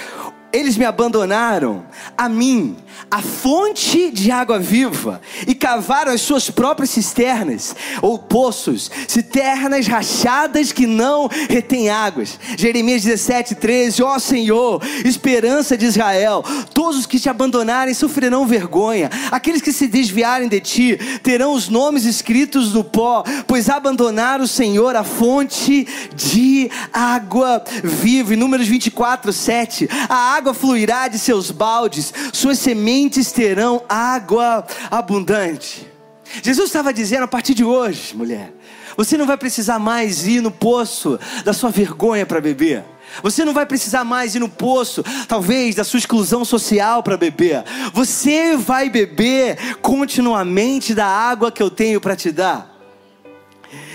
Eles 0.53 0.77
me 0.77 0.85
abandonaram 0.85 1.85
a 2.17 2.29
mim 2.29 2.77
a 3.11 3.23
fonte 3.23 4.11
de 4.11 4.31
água 4.31 4.59
viva 4.59 5.21
e 5.47 5.55
cavaram 5.55 6.13
as 6.13 6.21
suas 6.21 6.51
próprias 6.51 6.91
cisternas 6.91 7.75
ou 8.03 8.19
poços, 8.19 8.91
cisternas 9.07 9.87
rachadas 9.87 10.73
que 10.73 10.87
não 10.87 11.29
retêm 11.49 11.89
águas. 11.89 12.39
Jeremias 12.57 13.03
17, 13.03 13.55
13: 13.55 14.03
Ó 14.03 14.15
oh 14.15 14.21
Senhor, 14.21 14.83
esperança 15.05 15.77
de 15.77 15.87
Israel, 15.87 16.45
todos 16.75 16.99
os 16.99 17.07
que 17.07 17.19
te 17.19 17.29
abandonarem 17.29 17.95
sofrerão 17.95 18.47
vergonha, 18.47 19.11
aqueles 19.31 19.63
que 19.63 19.73
se 19.73 19.87
desviarem 19.87 20.49
de 20.49 20.61
ti 20.61 20.99
terão 21.23 21.55
os 21.55 21.69
nomes 21.69 22.05
escritos 22.05 22.75
no 22.75 22.85
pó, 22.85 23.25
pois 23.47 23.71
abandonaram 23.71 24.45
o 24.45 24.49
Senhor, 24.49 24.95
a 24.97 25.05
fonte 25.05 25.87
de 26.15 26.71
água 26.93 27.63
viva. 27.83 28.35
Em 28.35 28.37
Números 28.37 28.69
24, 28.69 29.33
7: 29.33 29.89
A 30.09 30.35
água 30.35 30.53
fluirá 30.53 31.09
de 31.09 31.19
seus 31.19 31.51
baldes, 31.51 32.13
suas 32.33 32.59
sementes 32.59 32.88
sementes 32.89 33.31
terão 33.33 33.83
água 33.87 34.67
abundante. 34.91 35.87
Jesus 36.43 36.69
estava 36.69 36.91
dizendo 36.91 37.25
a 37.25 37.29
partir 37.29 37.53
de 37.53 37.63
hoje, 37.63 38.17
mulher, 38.17 38.51
você 38.97 39.15
não 39.19 39.27
vai 39.27 39.37
precisar 39.37 39.79
mais 39.79 40.27
ir 40.27 40.41
no 40.41 40.51
poço 40.51 41.21
da 41.45 41.53
sua 41.53 41.69
vergonha 41.69 42.25
para 42.25 42.41
beber. 42.41 42.83
Você 43.23 43.45
não 43.45 43.53
vai 43.53 43.67
precisar 43.67 44.05
mais 44.05 44.35
ir 44.35 44.39
no 44.39 44.49
poço, 44.49 45.05
talvez, 45.27 45.75
da 45.75 45.85
sua 45.85 45.99
exclusão 45.99 46.47
social 46.47 47.03
para 47.03 47.19
beber. 47.19 47.63
Você 47.93 48.57
vai 48.57 48.89
beber 48.89 49.77
continuamente 49.83 50.95
da 50.95 51.07
água 51.07 51.53
que 51.53 51.63
eu 51.63 51.71
tenho 51.71 52.01
para 52.01 52.17
te 52.17 52.33
dar. 52.33 52.78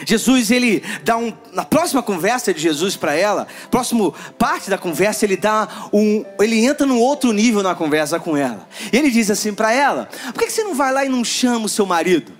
Jesus, 0.05 0.51
ele 0.51 0.83
dá 1.03 1.17
um. 1.17 1.33
Na 1.51 1.65
próxima 1.65 2.03
conversa 2.03 2.53
de 2.53 2.59
Jesus 2.59 2.95
para 2.95 3.15
ela, 3.15 3.47
próximo 3.71 4.13
parte 4.37 4.69
da 4.69 4.77
conversa, 4.77 5.25
ele 5.25 5.37
dá 5.37 5.67
um. 5.91 6.23
Ele 6.39 6.65
entra 6.65 6.85
num 6.85 6.99
outro 6.99 7.31
nível 7.31 7.63
na 7.63 7.75
conversa 7.75 8.19
com 8.19 8.35
ela. 8.37 8.67
Ele 8.91 9.09
diz 9.09 9.29
assim 9.31 9.53
para 9.53 9.73
ela: 9.73 10.09
Por 10.33 10.43
que 10.43 10.49
você 10.49 10.63
não 10.63 10.75
vai 10.75 10.91
lá 10.91 11.05
e 11.05 11.09
não 11.09 11.23
chama 11.23 11.65
o 11.65 11.69
seu 11.69 11.85
marido? 11.85 12.31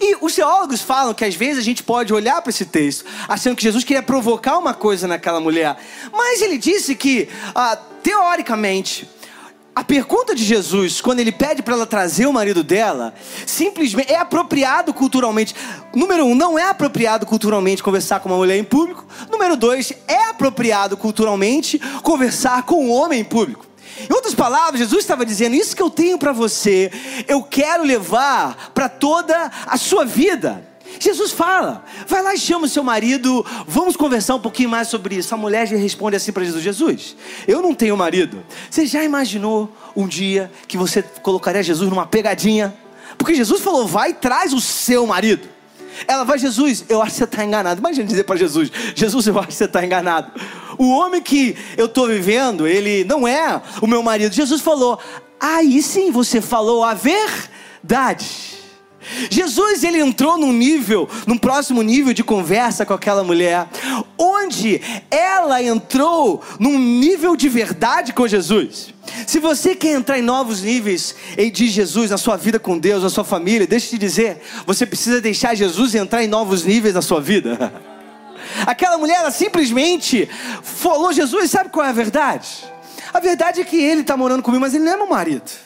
E 0.00 0.16
os 0.20 0.34
teólogos 0.34 0.82
falam 0.82 1.14
que 1.14 1.24
às 1.24 1.34
vezes 1.34 1.58
a 1.58 1.62
gente 1.62 1.82
pode 1.82 2.12
olhar 2.12 2.42
para 2.42 2.50
esse 2.50 2.64
texto 2.64 3.04
achando 3.28 3.54
que 3.56 3.62
Jesus 3.62 3.84
queria 3.84 4.02
provocar 4.02 4.58
uma 4.58 4.74
coisa 4.74 5.06
naquela 5.06 5.40
mulher. 5.40 5.76
Mas 6.12 6.42
ele 6.42 6.58
disse 6.58 6.96
que, 6.96 7.28
ah, 7.54 7.78
teoricamente, 8.02 9.08
a 9.76 9.84
pergunta 9.84 10.34
de 10.34 10.42
Jesus, 10.42 11.02
quando 11.02 11.20
ele 11.20 11.30
pede 11.30 11.62
para 11.62 11.74
ela 11.74 11.86
trazer 11.86 12.24
o 12.24 12.32
marido 12.32 12.64
dela, 12.64 13.12
simplesmente 13.44 14.10
é 14.10 14.16
apropriado 14.16 14.94
culturalmente. 14.94 15.54
Número 15.94 16.24
um, 16.24 16.34
não 16.34 16.58
é 16.58 16.66
apropriado 16.70 17.26
culturalmente 17.26 17.82
conversar 17.82 18.20
com 18.20 18.30
uma 18.30 18.38
mulher 18.38 18.56
em 18.56 18.64
público. 18.64 19.04
Número 19.30 19.54
dois, 19.54 19.92
é 20.08 20.30
apropriado 20.30 20.96
culturalmente 20.96 21.78
conversar 22.02 22.62
com 22.62 22.86
um 22.86 22.90
homem 22.90 23.20
em 23.20 23.24
público. 23.24 23.66
Em 24.00 24.14
outras 24.14 24.34
palavras, 24.34 24.80
Jesus 24.80 25.02
estava 25.02 25.26
dizendo: 25.26 25.54
Isso 25.54 25.76
que 25.76 25.82
eu 25.82 25.90
tenho 25.90 26.16
para 26.16 26.32
você, 26.32 26.90
eu 27.28 27.42
quero 27.42 27.84
levar 27.84 28.72
para 28.72 28.88
toda 28.88 29.50
a 29.66 29.76
sua 29.76 30.06
vida. 30.06 30.66
Jesus 30.98 31.32
fala, 31.32 31.84
vai 32.06 32.22
lá 32.22 32.34
e 32.34 32.38
chama 32.38 32.66
o 32.66 32.68
seu 32.68 32.82
marido, 32.82 33.44
vamos 33.66 33.96
conversar 33.96 34.34
um 34.34 34.40
pouquinho 34.40 34.68
mais 34.68 34.88
sobre 34.88 35.16
isso. 35.16 35.34
A 35.34 35.38
mulher 35.38 35.66
já 35.66 35.76
responde 35.76 36.16
assim 36.16 36.32
para 36.32 36.44
Jesus: 36.44 36.62
Jesus, 36.62 37.16
eu 37.46 37.62
não 37.62 37.74
tenho 37.74 37.96
marido. 37.96 38.42
Você 38.70 38.86
já 38.86 39.04
imaginou 39.04 39.70
um 39.94 40.06
dia 40.06 40.50
que 40.66 40.76
você 40.76 41.02
colocaria 41.02 41.62
Jesus 41.62 41.88
numa 41.88 42.06
pegadinha? 42.06 42.74
Porque 43.18 43.34
Jesus 43.34 43.60
falou: 43.60 43.86
vai 43.86 44.10
e 44.10 44.14
traz 44.14 44.52
o 44.52 44.60
seu 44.60 45.06
marido. 45.06 45.48
Ela 46.06 46.24
vai, 46.24 46.38
Jesus, 46.38 46.84
eu 46.88 47.00
acho 47.00 47.12
que 47.12 47.18
você 47.18 47.24
está 47.24 47.44
enganado. 47.44 47.80
Imagina 47.80 48.06
dizer 48.06 48.24
para 48.24 48.36
Jesus: 48.36 48.70
Jesus, 48.94 49.26
eu 49.26 49.38
acho 49.38 49.48
que 49.48 49.54
você 49.54 49.64
está 49.64 49.84
enganado. 49.84 50.30
O 50.78 50.90
homem 50.90 51.22
que 51.22 51.56
eu 51.76 51.86
estou 51.86 52.06
vivendo, 52.06 52.66
ele 52.66 53.04
não 53.04 53.26
é 53.26 53.60
o 53.80 53.86
meu 53.86 54.02
marido. 54.02 54.34
Jesus 54.34 54.60
falou: 54.60 54.98
aí 55.40 55.82
sim 55.82 56.10
você 56.10 56.40
falou 56.40 56.84
a 56.84 56.94
verdade. 56.94 58.55
Jesus 59.30 59.84
ele 59.84 60.00
entrou 60.00 60.38
num 60.38 60.52
nível, 60.52 61.08
num 61.26 61.38
próximo 61.38 61.82
nível 61.82 62.12
de 62.12 62.24
conversa 62.24 62.84
com 62.84 62.94
aquela 62.94 63.22
mulher, 63.22 63.68
onde 64.18 64.80
ela 65.10 65.62
entrou 65.62 66.42
num 66.58 66.78
nível 66.78 67.36
de 67.36 67.48
verdade 67.48 68.12
com 68.12 68.26
Jesus. 68.26 68.94
Se 69.26 69.38
você 69.38 69.74
quer 69.74 69.92
entrar 69.92 70.18
em 70.18 70.22
novos 70.22 70.62
níveis 70.62 71.14
de 71.52 71.68
Jesus 71.68 72.10
na 72.10 72.18
sua 72.18 72.36
vida 72.36 72.58
com 72.58 72.78
Deus, 72.78 73.02
na 73.02 73.10
sua 73.10 73.24
família, 73.24 73.66
deixa 73.66 73.86
eu 73.86 73.90
te 73.90 73.98
dizer, 73.98 74.42
você 74.66 74.84
precisa 74.84 75.20
deixar 75.20 75.54
Jesus 75.54 75.94
entrar 75.94 76.22
em 76.22 76.28
novos 76.28 76.64
níveis 76.64 76.94
na 76.94 77.02
sua 77.02 77.20
vida. 77.20 77.72
Aquela 78.66 78.96
mulher 78.98 79.18
ela 79.18 79.30
simplesmente 79.30 80.28
falou: 80.62 81.12
Jesus, 81.12 81.50
sabe 81.50 81.70
qual 81.70 81.84
é 81.86 81.90
a 81.90 81.92
verdade? 81.92 82.48
A 83.12 83.20
verdade 83.20 83.60
é 83.60 83.64
que 83.64 83.76
ele 83.76 84.02
está 84.02 84.16
morando 84.16 84.42
comigo, 84.42 84.60
mas 84.60 84.74
ele 84.74 84.84
não 84.84 84.92
é 84.92 84.96
meu 84.96 85.06
marido. 85.06 85.65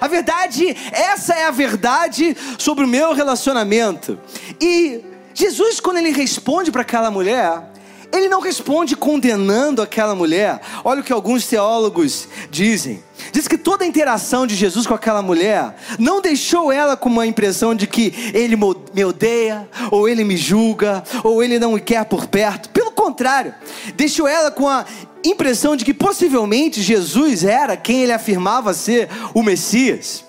A 0.00 0.08
verdade, 0.08 0.76
essa 0.92 1.34
é 1.34 1.44
a 1.44 1.50
verdade 1.50 2.36
sobre 2.58 2.84
o 2.84 2.88
meu 2.88 3.12
relacionamento. 3.12 4.18
E 4.60 5.00
Jesus, 5.34 5.80
quando 5.80 5.98
ele 5.98 6.10
responde 6.10 6.70
para 6.70 6.82
aquela 6.82 7.10
mulher, 7.10 7.62
ele 8.12 8.28
não 8.28 8.40
responde 8.40 8.96
condenando 8.96 9.82
aquela 9.82 10.14
mulher. 10.14 10.60
Olha 10.84 11.00
o 11.00 11.04
que 11.04 11.12
alguns 11.12 11.46
teólogos 11.46 12.26
dizem. 12.50 13.02
Diz 13.32 13.46
que 13.46 13.58
toda 13.58 13.84
a 13.84 13.86
interação 13.86 14.46
de 14.46 14.54
Jesus 14.54 14.86
com 14.86 14.94
aquela 14.94 15.20
mulher 15.20 15.74
não 15.98 16.20
deixou 16.20 16.72
ela 16.72 16.96
com 16.96 17.08
uma 17.08 17.26
impressão 17.26 17.74
de 17.74 17.86
que 17.86 18.32
ele 18.32 18.56
me 18.56 19.04
odeia, 19.04 19.68
ou 19.90 20.08
ele 20.08 20.24
me 20.24 20.36
julga, 20.36 21.02
ou 21.22 21.42
ele 21.42 21.58
não 21.58 21.72
me 21.72 21.80
quer 21.80 22.04
por 22.04 22.26
perto. 22.26 22.70
Pelo 22.70 22.90
contrário, 22.92 23.54
deixou 23.94 24.26
ela 24.26 24.50
com 24.50 24.68
a 24.68 24.84
impressão 25.24 25.76
de 25.76 25.84
que 25.84 25.94
possivelmente 25.94 26.82
Jesus 26.82 27.44
era 27.44 27.76
quem 27.76 28.02
ele 28.02 28.12
afirmava 28.12 28.72
ser 28.74 29.08
o 29.34 29.42
Messias. 29.42 30.24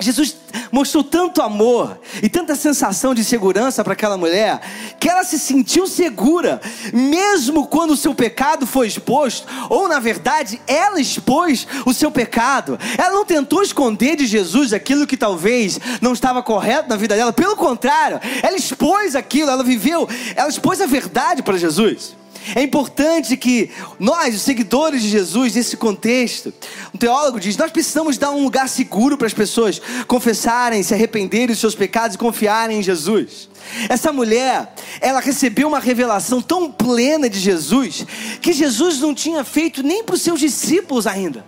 Jesus 0.00 0.36
mostrou 0.70 1.02
tanto 1.02 1.42
amor 1.42 1.98
e 2.22 2.28
tanta 2.28 2.54
sensação 2.54 3.12
de 3.12 3.24
segurança 3.24 3.82
para 3.82 3.94
aquela 3.94 4.16
mulher, 4.16 4.60
que 5.00 5.08
ela 5.08 5.24
se 5.24 5.38
sentiu 5.38 5.88
segura, 5.88 6.60
mesmo 6.92 7.66
quando 7.66 7.92
o 7.92 7.96
seu 7.96 8.14
pecado 8.14 8.66
foi 8.66 8.86
exposto, 8.86 9.46
ou 9.68 9.88
na 9.88 9.98
verdade, 9.98 10.60
ela 10.66 11.00
expôs 11.00 11.66
o 11.84 11.92
seu 11.92 12.10
pecado. 12.12 12.78
Ela 12.96 13.10
não 13.10 13.24
tentou 13.24 13.62
esconder 13.62 14.16
de 14.16 14.26
Jesus 14.26 14.72
aquilo 14.72 15.06
que 15.06 15.16
talvez 15.16 15.80
não 16.00 16.12
estava 16.12 16.42
correto 16.42 16.88
na 16.88 16.96
vida 16.96 17.16
dela, 17.16 17.32
pelo 17.32 17.56
contrário, 17.56 18.20
ela 18.42 18.56
expôs 18.56 19.16
aquilo, 19.16 19.50
ela 19.50 19.64
viveu, 19.64 20.08
ela 20.36 20.48
expôs 20.48 20.80
a 20.80 20.86
verdade 20.86 21.42
para 21.42 21.58
Jesus. 21.58 22.16
É 22.54 22.62
importante 22.62 23.36
que 23.36 23.70
nós, 23.98 24.34
os 24.34 24.42
seguidores 24.42 25.02
de 25.02 25.08
Jesus, 25.08 25.54
nesse 25.54 25.76
contexto, 25.76 26.52
um 26.94 26.98
teólogo 26.98 27.40
diz: 27.40 27.56
nós 27.56 27.70
precisamos 27.70 28.16
dar 28.16 28.30
um 28.30 28.42
lugar 28.42 28.68
seguro 28.68 29.16
para 29.16 29.26
as 29.26 29.34
pessoas 29.34 29.80
confessarem, 30.06 30.82
se 30.82 30.94
arrependerem 30.94 31.48
dos 31.48 31.58
seus 31.58 31.74
pecados 31.74 32.14
e 32.14 32.18
confiarem 32.18 32.78
em 32.78 32.82
Jesus. 32.82 33.48
Essa 33.88 34.12
mulher, 34.12 34.74
ela 35.00 35.20
recebeu 35.20 35.68
uma 35.68 35.78
revelação 35.78 36.40
tão 36.40 36.70
plena 36.70 37.28
de 37.28 37.38
Jesus 37.38 38.06
que 38.40 38.52
Jesus 38.52 39.00
não 39.00 39.14
tinha 39.14 39.44
feito 39.44 39.82
nem 39.82 40.02
para 40.02 40.14
os 40.14 40.22
seus 40.22 40.40
discípulos 40.40 41.06
ainda. 41.06 41.44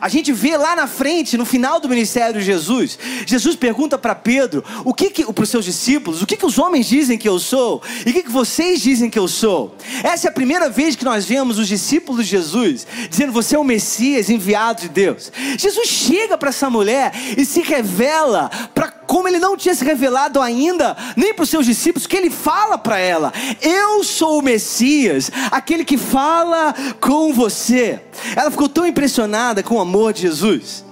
A 0.00 0.08
gente 0.08 0.32
vê 0.32 0.56
lá 0.56 0.76
na 0.76 0.86
frente, 0.86 1.36
no 1.36 1.44
final 1.44 1.80
do 1.80 1.88
ministério 1.88 2.40
de 2.40 2.46
Jesus, 2.46 2.98
Jesus 3.26 3.56
pergunta 3.56 3.98
para 3.98 4.14
Pedro, 4.14 4.64
o 4.84 4.92
que, 4.92 5.10
que 5.10 5.24
para 5.32 5.42
os 5.42 5.50
seus 5.50 5.64
discípulos, 5.64 6.22
o 6.22 6.26
que, 6.26 6.36
que 6.36 6.46
os 6.46 6.58
homens 6.58 6.86
dizem 6.86 7.18
que 7.18 7.28
eu 7.28 7.38
sou 7.38 7.82
e 8.04 8.10
o 8.10 8.12
que, 8.12 8.22
que 8.22 8.30
vocês 8.30 8.80
dizem 8.80 9.10
que 9.10 9.18
eu 9.18 9.28
sou. 9.28 9.74
Essa 10.02 10.28
é 10.28 10.30
a 10.30 10.32
primeira 10.32 10.68
vez 10.68 10.96
que 10.96 11.04
nós 11.04 11.24
vemos 11.24 11.58
os 11.58 11.68
discípulos 11.68 12.24
de 12.24 12.30
Jesus 12.30 12.86
dizendo: 13.08 13.32
Você 13.32 13.56
é 13.56 13.58
o 13.58 13.64
Messias 13.64 14.30
enviado 14.30 14.82
de 14.82 14.88
Deus. 14.88 15.32
Jesus 15.58 15.88
chega 15.88 16.36
para 16.36 16.50
essa 16.50 16.70
mulher 16.70 17.12
e 17.36 17.44
se 17.44 17.62
revela 17.62 18.50
para 18.74 18.95
como 19.06 19.28
ele 19.28 19.38
não 19.38 19.56
tinha 19.56 19.74
se 19.74 19.84
revelado 19.84 20.40
ainda, 20.40 20.96
nem 21.16 21.34
para 21.34 21.44
os 21.44 21.50
seus 21.50 21.66
discípulos, 21.66 22.06
que 22.06 22.16
ele 22.16 22.30
fala 22.30 22.78
para 22.78 22.98
ela: 22.98 23.32
Eu 23.60 24.02
sou 24.02 24.38
o 24.38 24.42
Messias, 24.42 25.30
aquele 25.50 25.84
que 25.84 25.98
fala 25.98 26.74
com 27.00 27.32
você. 27.32 28.00
Ela 28.34 28.50
ficou 28.50 28.68
tão 28.68 28.86
impressionada 28.86 29.62
com 29.62 29.76
o 29.76 29.80
amor 29.80 30.12
de 30.12 30.22
Jesus 30.22 30.85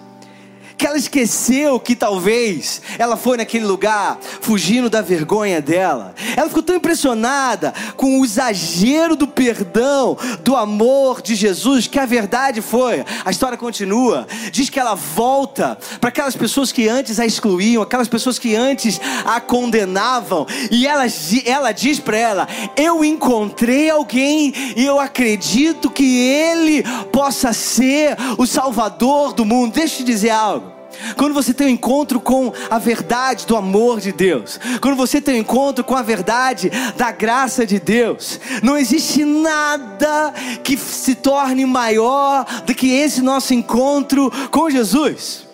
que 0.85 0.89
ela 0.89 0.99
esqueceu 0.99 1.81
que 1.81 1.97
talvez 1.97 2.83
ela 2.99 3.17
foi 3.17 3.39
naquele 3.39 3.65
lugar 3.65 4.19
fugindo 4.43 4.91
da 4.91 5.01
vergonha 5.01 5.59
dela. 5.59 6.15
Ela 6.37 6.47
ficou 6.47 6.63
tão 6.63 6.77
impressionada 6.77 7.73
com 7.97 8.21
o 8.21 8.25
exagero 8.25 9.17
do 9.17 9.27
perdão, 9.27 10.15
do 10.43 10.55
amor 10.55 11.23
de 11.23 11.35
Jesus, 11.35 11.87
que 11.87 11.99
a 11.99 12.05
verdade 12.05 12.61
foi, 12.61 13.03
a 13.25 13.31
história 13.31 13.57
continua, 13.57 14.27
diz 14.53 14.69
que 14.69 14.79
ela 14.79 14.95
volta 14.95 15.79
para 15.99 16.11
aquelas 16.11 16.37
pessoas 16.37 16.71
que 16.71 16.87
antes 16.87 17.19
a 17.19 17.25
excluíam, 17.25 17.83
aquelas 17.83 18.07
pessoas 18.07 18.39
que 18.39 18.55
antes 18.55 19.01
a 19.25 19.41
condenavam, 19.41 20.47
e 20.71 20.87
ela, 20.87 21.07
ela 21.47 21.73
diz 21.73 21.99
para 21.99 22.19
ela: 22.19 22.49
Eu 22.77 23.03
encontrei 23.03 23.89
alguém 23.89 24.53
e 24.77 24.85
eu 24.85 25.01
acredito 25.01 25.89
que 25.89 26.29
ele 26.29 26.83
possa 27.11 27.55
ser 27.55 28.19
o 28.37 28.47
Salvador 28.47 29.33
do 29.33 29.47
mundo. 29.47 29.73
Deixa 29.73 29.95
eu 29.95 29.99
te 30.01 30.05
dizer 30.05 30.29
algo. 30.29 30.74
Quando 31.17 31.35
você 31.35 31.53
tem 31.55 31.69
um 31.69 31.71
encontro 31.71 32.21
com 32.21 32.53
a 32.71 32.79
verdade 32.79 33.47
do 33.47 33.57
amor 33.57 34.01
de 34.01 34.13
Deus, 34.13 34.59
quando 34.81 34.97
você 34.97 35.21
tem 35.21 35.37
um 35.37 35.41
encontro 35.41 35.85
com 35.85 35.95
a 35.95 36.03
verdade 36.03 36.71
da 36.97 37.11
graça 37.13 37.67
de 37.67 37.79
Deus, 37.79 38.41
não 38.63 38.77
existe 38.77 39.25
nada 39.25 40.33
que 40.63 40.77
se 40.77 41.15
torne 41.15 41.65
maior 41.65 42.45
do 42.67 42.75
que 42.75 42.91
esse 42.91 43.23
nosso 43.23 43.55
encontro 43.55 44.31
com 44.51 44.71
Jesus 44.71 45.54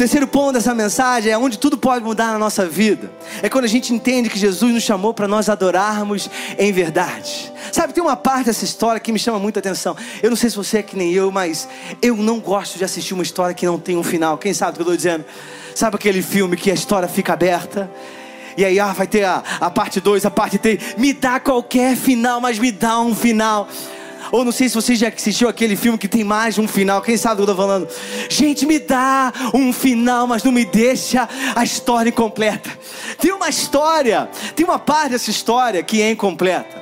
terceiro 0.00 0.26
ponto 0.26 0.54
dessa 0.54 0.74
mensagem 0.74 1.30
é 1.30 1.36
onde 1.36 1.58
tudo 1.58 1.76
pode 1.76 2.02
mudar 2.02 2.32
na 2.32 2.38
nossa 2.38 2.66
vida. 2.66 3.12
É 3.42 3.50
quando 3.50 3.66
a 3.66 3.68
gente 3.68 3.92
entende 3.92 4.30
que 4.30 4.38
Jesus 4.38 4.72
nos 4.72 4.82
chamou 4.82 5.12
para 5.12 5.28
nós 5.28 5.50
adorarmos 5.50 6.30
em 6.58 6.72
verdade. 6.72 7.52
Sabe, 7.70 7.92
tem 7.92 8.02
uma 8.02 8.16
parte 8.16 8.46
dessa 8.46 8.64
história 8.64 8.98
que 8.98 9.12
me 9.12 9.18
chama 9.18 9.38
muita 9.38 9.60
atenção. 9.60 9.94
Eu 10.22 10.30
não 10.30 10.38
sei 10.38 10.48
se 10.48 10.56
você 10.56 10.78
é 10.78 10.82
que 10.82 10.96
nem 10.96 11.12
eu, 11.12 11.30
mas 11.30 11.68
eu 12.00 12.16
não 12.16 12.40
gosto 12.40 12.78
de 12.78 12.84
assistir 12.84 13.12
uma 13.12 13.22
história 13.22 13.54
que 13.54 13.66
não 13.66 13.78
tem 13.78 13.94
um 13.94 14.02
final. 14.02 14.38
Quem 14.38 14.54
sabe 14.54 14.70
o 14.70 14.74
que 14.76 14.80
eu 14.80 14.84
estou 14.84 14.96
dizendo? 14.96 15.26
Sabe 15.74 15.96
aquele 15.96 16.22
filme 16.22 16.56
que 16.56 16.70
a 16.70 16.74
história 16.74 17.06
fica 17.06 17.34
aberta? 17.34 17.90
E 18.56 18.64
aí, 18.64 18.80
ah, 18.80 18.94
vai 18.94 19.06
ter 19.06 19.24
a, 19.24 19.44
a 19.60 19.70
parte 19.70 20.00
2, 20.00 20.24
a 20.24 20.30
parte 20.30 20.56
3. 20.56 20.96
Me 20.96 21.12
dá 21.12 21.38
qualquer 21.38 21.94
final, 21.94 22.40
mas 22.40 22.58
me 22.58 22.72
dá 22.72 22.98
um 23.02 23.14
final. 23.14 23.68
Ou 24.32 24.44
não 24.44 24.52
sei 24.52 24.68
se 24.68 24.74
você 24.74 24.94
já 24.94 25.08
assistiu 25.08 25.48
aquele 25.48 25.74
filme 25.76 25.98
que 25.98 26.08
tem 26.08 26.22
mais 26.22 26.54
de 26.54 26.60
um 26.60 26.68
final. 26.68 27.02
Quem 27.02 27.16
sabe 27.16 27.34
o 27.34 27.36
que 27.44 27.50
eu 27.50 27.52
estou 27.52 27.66
falando? 27.66 27.88
Gente, 28.28 28.64
me 28.64 28.78
dá 28.78 29.32
um 29.52 29.72
final, 29.72 30.26
mas 30.26 30.44
não 30.44 30.52
me 30.52 30.64
deixa 30.64 31.28
a 31.54 31.64
história 31.64 32.10
incompleta. 32.10 32.70
Tem 33.18 33.32
uma 33.32 33.48
história, 33.48 34.28
tem 34.54 34.64
uma 34.64 34.78
parte 34.78 35.10
dessa 35.10 35.30
história 35.30 35.82
que 35.82 36.00
é 36.00 36.10
incompleta. 36.10 36.80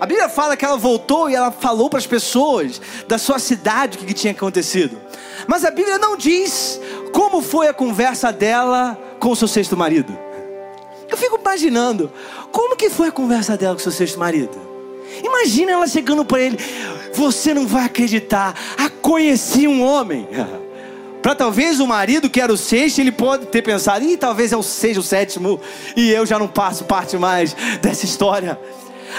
A 0.00 0.06
Bíblia 0.06 0.28
fala 0.28 0.56
que 0.56 0.64
ela 0.64 0.76
voltou 0.76 1.28
e 1.28 1.34
ela 1.34 1.50
falou 1.50 1.90
para 1.90 1.98
as 1.98 2.06
pessoas 2.06 2.80
da 3.08 3.18
sua 3.18 3.38
cidade 3.38 3.98
o 3.98 4.00
que 4.00 4.14
tinha 4.14 4.32
acontecido. 4.32 4.96
Mas 5.46 5.64
a 5.64 5.70
Bíblia 5.70 5.98
não 5.98 6.16
diz 6.16 6.80
como 7.12 7.42
foi 7.42 7.68
a 7.68 7.74
conversa 7.74 8.32
dela 8.32 8.96
com 9.18 9.30
o 9.30 9.36
seu 9.36 9.48
sexto 9.48 9.76
marido. 9.76 10.16
Eu 11.10 11.16
fico 11.16 11.38
imaginando 11.40 12.12
como 12.52 12.76
que 12.76 12.90
foi 12.90 13.08
a 13.08 13.12
conversa 13.12 13.56
dela 13.56 13.74
com 13.74 13.80
o 13.80 13.82
seu 13.82 13.92
sexto 13.92 14.18
marido. 14.18 14.67
Imagina 15.22 15.72
ela 15.72 15.86
chegando 15.86 16.24
para 16.24 16.40
ele: 16.40 16.58
Você 17.14 17.52
não 17.54 17.66
vai 17.66 17.84
acreditar, 17.84 18.54
ah, 18.76 18.90
conheci 19.02 19.66
um 19.66 19.82
homem. 19.82 20.28
Para 21.20 21.34
talvez 21.34 21.80
o 21.80 21.86
marido 21.86 22.30
que 22.30 22.40
era 22.40 22.52
o 22.52 22.56
sexto, 22.56 23.00
ele 23.00 23.12
pode 23.12 23.46
ter 23.46 23.62
pensado: 23.62 24.04
Ih, 24.04 24.16
talvez 24.16 24.52
eu 24.52 24.62
seja 24.62 25.00
o 25.00 25.02
sétimo 25.02 25.60
e 25.96 26.10
eu 26.10 26.24
já 26.24 26.38
não 26.38 26.48
passo 26.48 26.84
parte 26.84 27.16
mais 27.16 27.54
dessa 27.82 28.04
história. 28.04 28.58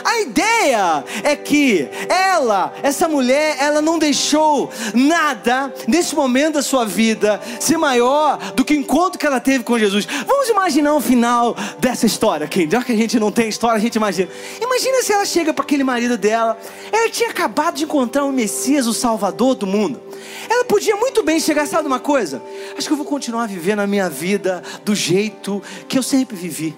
A 0.04 0.22
ideia 0.22 1.04
é 1.24 1.36
que 1.36 1.88
ela, 2.08 2.74
essa 2.84 3.08
mulher, 3.08 3.58
ela 3.60 3.82
não 3.82 4.00
deixou 4.00 4.70
nada 4.94 5.74
nesse 5.88 6.16
momento 6.16 6.56
da 6.56 6.62
sua 6.62 6.86
vida 6.86 7.42
ser 7.60 7.78
maior 7.78 8.38
do 8.54 8.64
que 8.64 8.74
o 8.74 8.78
encontro 8.78 9.20
que 9.20 9.26
ela 9.26 9.40
teve 9.40 9.64
com 9.64 9.78
Jesus. 9.78 10.08
Vamos 10.26 10.50
imaginar 10.50 10.94
o 10.94 11.02
final 11.02 11.56
dessa 11.80 12.06
história, 12.06 12.46
aqui. 12.46 12.68
Já 12.70 12.84
que 12.84 12.92
a 12.92 12.96
gente 12.96 13.20
não 13.20 13.32
tem 13.32 13.50
história, 13.50 13.78
a 13.78 13.82
gente 13.82 13.96
imagina. 13.96 14.30
Imagina 14.62 15.02
se 15.02 15.14
ela 15.14 15.26
chega 15.26 15.54
para 15.54 15.64
aquele 15.64 15.84
marido 15.84 16.18
dela. 16.18 16.58
Ela 16.92 17.10
tinha 17.10 17.30
acabado 17.30 17.76
de 17.76 17.84
encontrar 17.84 18.26
o 18.26 18.32
Messias, 18.32 18.88
o 18.88 18.94
Salvador 18.94 19.56
do 19.56 19.68
mundo. 19.68 20.02
Ela 20.50 20.66
podia 20.66 20.96
muito 20.96 21.24
bem 21.24 21.40
chegar, 21.40 21.68
sabe 21.68 21.88
uma 21.88 22.00
coisa? 22.00 22.42
Acho 22.78 22.88
que 22.88 22.94
eu 22.94 22.98
vou 22.98 23.06
continuar 23.06 23.48
vivendo 23.48 23.80
a 23.80 23.88
minha 23.88 24.10
vida 24.10 24.64
do 24.84 24.96
jeito 24.96 25.62
que 25.88 25.98
eu 25.98 26.04
sempre 26.04 26.36
vivi. 26.36 26.76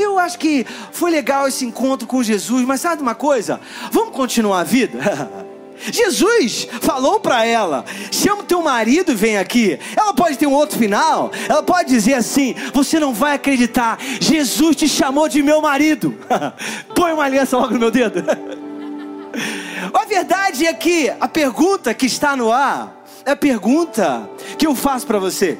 Eu 0.00 0.18
acho 0.18 0.38
que 0.38 0.66
foi 0.92 1.10
legal 1.10 1.46
esse 1.46 1.64
encontro 1.64 2.06
com 2.06 2.22
Jesus, 2.22 2.64
mas 2.64 2.80
sabe 2.80 3.02
uma 3.02 3.14
coisa? 3.14 3.60
Vamos 3.90 4.14
continuar 4.14 4.60
a 4.60 4.64
vida? 4.64 4.98
Jesus 5.92 6.68
falou 6.80 7.20
para 7.20 7.44
ela: 7.44 7.84
chama 8.10 8.42
o 8.42 8.44
teu 8.44 8.60
marido 8.62 9.12
e 9.12 9.14
vem 9.14 9.38
aqui. 9.38 9.78
Ela 9.96 10.12
pode 10.12 10.36
ter 10.36 10.46
um 10.46 10.52
outro 10.52 10.78
final. 10.78 11.30
Ela 11.48 11.62
pode 11.62 11.88
dizer 11.88 12.14
assim: 12.14 12.54
você 12.72 13.00
não 13.00 13.14
vai 13.14 13.34
acreditar. 13.34 13.98
Jesus 14.20 14.76
te 14.76 14.88
chamou 14.88 15.28
de 15.28 15.42
meu 15.42 15.60
marido. 15.60 16.14
Põe 16.94 17.12
uma 17.12 17.24
aliança 17.24 17.56
logo 17.56 17.74
no 17.74 17.80
meu 17.80 17.90
dedo. 17.90 18.22
a 19.92 20.04
verdade 20.04 20.66
é 20.66 20.74
que 20.74 21.10
a 21.20 21.28
pergunta 21.28 21.94
que 21.94 22.06
está 22.06 22.36
no 22.36 22.52
ar 22.52 23.04
é 23.24 23.32
a 23.32 23.36
pergunta 23.36 24.28
que 24.58 24.66
eu 24.66 24.74
faço 24.74 25.06
para 25.06 25.18
você. 25.18 25.58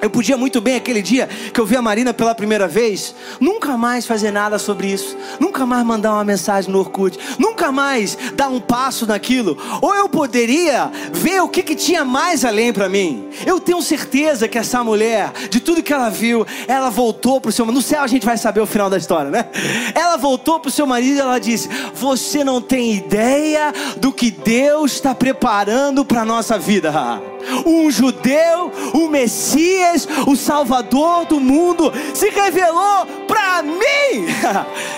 Eu 0.00 0.10
podia 0.10 0.36
muito 0.36 0.60
bem, 0.60 0.76
aquele 0.76 1.00
dia 1.00 1.26
que 1.26 1.58
eu 1.58 1.64
vi 1.64 1.76
a 1.76 1.82
Marina 1.82 2.12
pela 2.12 2.34
primeira 2.34 2.68
vez, 2.68 3.14
nunca 3.40 3.76
mais 3.76 4.06
fazer 4.06 4.30
nada 4.30 4.58
sobre 4.58 4.88
isso, 4.88 5.16
nunca 5.40 5.64
mais 5.64 5.84
mandar 5.84 6.12
uma 6.12 6.24
mensagem 6.24 6.70
no 6.70 6.78
Orkut, 6.78 7.18
nunca 7.38 7.72
mais 7.72 8.16
dar 8.34 8.48
um 8.48 8.60
passo 8.60 9.06
naquilo. 9.06 9.56
Ou 9.80 9.94
eu 9.94 10.08
poderia 10.08 10.90
ver 11.12 11.40
o 11.40 11.48
que, 11.48 11.62
que 11.62 11.74
tinha 11.74 12.04
mais 12.04 12.44
além 12.44 12.72
para 12.72 12.88
mim. 12.88 13.28
Eu 13.46 13.58
tenho 13.58 13.80
certeza 13.80 14.46
que 14.46 14.58
essa 14.58 14.84
mulher, 14.84 15.32
de 15.48 15.60
tudo 15.60 15.82
que 15.82 15.92
ela 15.92 16.10
viu, 16.10 16.46
ela 16.68 16.90
voltou 16.90 17.40
para 17.40 17.48
o 17.48 17.52
seu 17.52 17.64
No 17.64 17.80
céu 17.80 18.02
a 18.02 18.06
gente 18.06 18.26
vai 18.26 18.36
saber 18.36 18.60
o 18.60 18.66
final 18.66 18.90
da 18.90 18.98
história, 18.98 19.30
né? 19.30 19.46
Ela 19.94 20.16
voltou 20.16 20.60
para 20.60 20.68
o 20.68 20.72
seu 20.72 20.86
marido 20.86 21.16
e 21.16 21.20
ela 21.20 21.38
disse: 21.38 21.68
Você 21.94 22.44
não 22.44 22.60
tem 22.60 22.94
ideia 22.94 23.72
do 23.96 24.12
que 24.12 24.30
Deus 24.30 24.92
está 24.92 25.14
preparando 25.14 26.04
para 26.04 26.24
nossa 26.24 26.58
vida. 26.58 26.92
Um 27.66 27.90
judeu, 27.90 28.72
o 28.92 29.08
Messias 29.08 30.08
o 30.26 30.36
Salvador 30.36 31.26
do 31.26 31.40
mundo, 31.40 31.92
se 32.14 32.30
revelou 32.30 33.06
para 33.26 33.62
mim. 33.62 34.26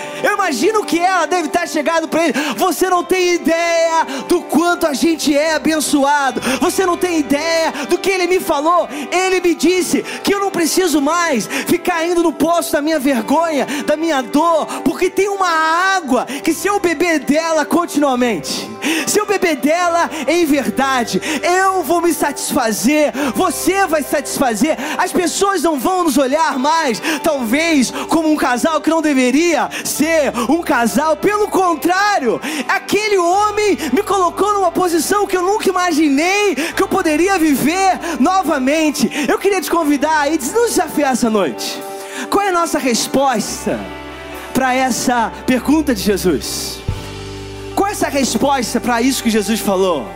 Eu 0.23 0.33
imagino 0.33 0.83
que 0.83 0.99
ela 0.99 1.25
deve 1.25 1.47
estar 1.47 1.67
chegado 1.67 2.07
para 2.07 2.25
ele. 2.25 2.33
Você 2.55 2.89
não 2.89 3.03
tem 3.03 3.35
ideia 3.35 4.05
do 4.27 4.41
quanto 4.41 4.87
a 4.87 4.93
gente 4.93 5.35
é 5.35 5.55
abençoado. 5.55 6.41
Você 6.59 6.85
não 6.85 6.97
tem 6.97 7.19
ideia 7.19 7.71
do 7.89 7.97
que 7.97 8.09
ele 8.09 8.27
me 8.27 8.39
falou. 8.39 8.87
Ele 9.11 9.39
me 9.41 9.55
disse 9.55 10.01
que 10.23 10.33
eu 10.33 10.39
não 10.39 10.51
preciso 10.51 11.01
mais 11.01 11.47
ficar 11.47 12.05
indo 12.05 12.23
no 12.23 12.33
poço 12.33 12.71
da 12.71 12.81
minha 12.81 12.99
vergonha, 12.99 13.65
da 13.85 13.95
minha 13.95 14.21
dor, 14.21 14.65
porque 14.83 15.09
tem 15.09 15.29
uma 15.29 15.49
água 15.95 16.25
que 16.25 16.53
se 16.53 16.67
eu 16.67 16.79
beber 16.79 17.19
dela 17.19 17.65
continuamente, 17.65 18.69
se 19.05 19.19
eu 19.19 19.25
beber 19.25 19.57
dela 19.57 20.09
em 20.27 20.45
verdade, 20.45 21.21
eu 21.41 21.83
vou 21.83 22.01
me 22.01 22.13
satisfazer. 22.13 23.11
Você 23.35 23.85
vai 23.87 24.03
satisfazer. 24.03 24.77
As 24.97 25.11
pessoas 25.11 25.61
não 25.61 25.79
vão 25.79 26.03
nos 26.03 26.17
olhar 26.17 26.57
mais, 26.57 27.01
talvez 27.23 27.91
como 28.09 28.31
um 28.31 28.35
casal 28.35 28.81
que 28.81 28.89
não 28.89 29.01
deveria 29.01 29.69
ser 29.83 30.06
ser 30.07 30.33
um 30.49 30.61
casal, 30.61 31.17
pelo 31.17 31.47
contrário, 31.49 32.39
aquele 32.67 33.17
homem 33.17 33.77
me 33.91 34.01
colocou 34.01 34.53
numa 34.53 34.71
posição 34.71 35.27
que 35.27 35.35
eu 35.35 35.41
nunca 35.41 35.69
imaginei 35.69 36.55
que 36.55 36.81
eu 36.81 36.87
poderia 36.87 37.37
viver 37.37 37.99
novamente. 38.19 39.09
Eu 39.27 39.37
queria 39.37 39.61
te 39.61 39.69
convidar 39.69 40.31
e 40.31 40.37
nos 40.37 40.69
desafiar 40.69 41.11
essa 41.11 41.29
noite. 41.29 41.81
Qual 42.29 42.43
é 42.43 42.49
a 42.49 42.53
nossa 42.53 42.79
resposta 42.79 43.79
para 44.53 44.73
essa 44.73 45.31
pergunta 45.45 45.93
de 45.93 46.01
Jesus? 46.01 46.79
Qual 47.75 47.87
é 47.87 47.91
essa 47.91 48.07
resposta 48.07 48.79
para 48.79 49.01
isso 49.01 49.21
que 49.21 49.29
Jesus 49.29 49.59
falou? 49.59 50.09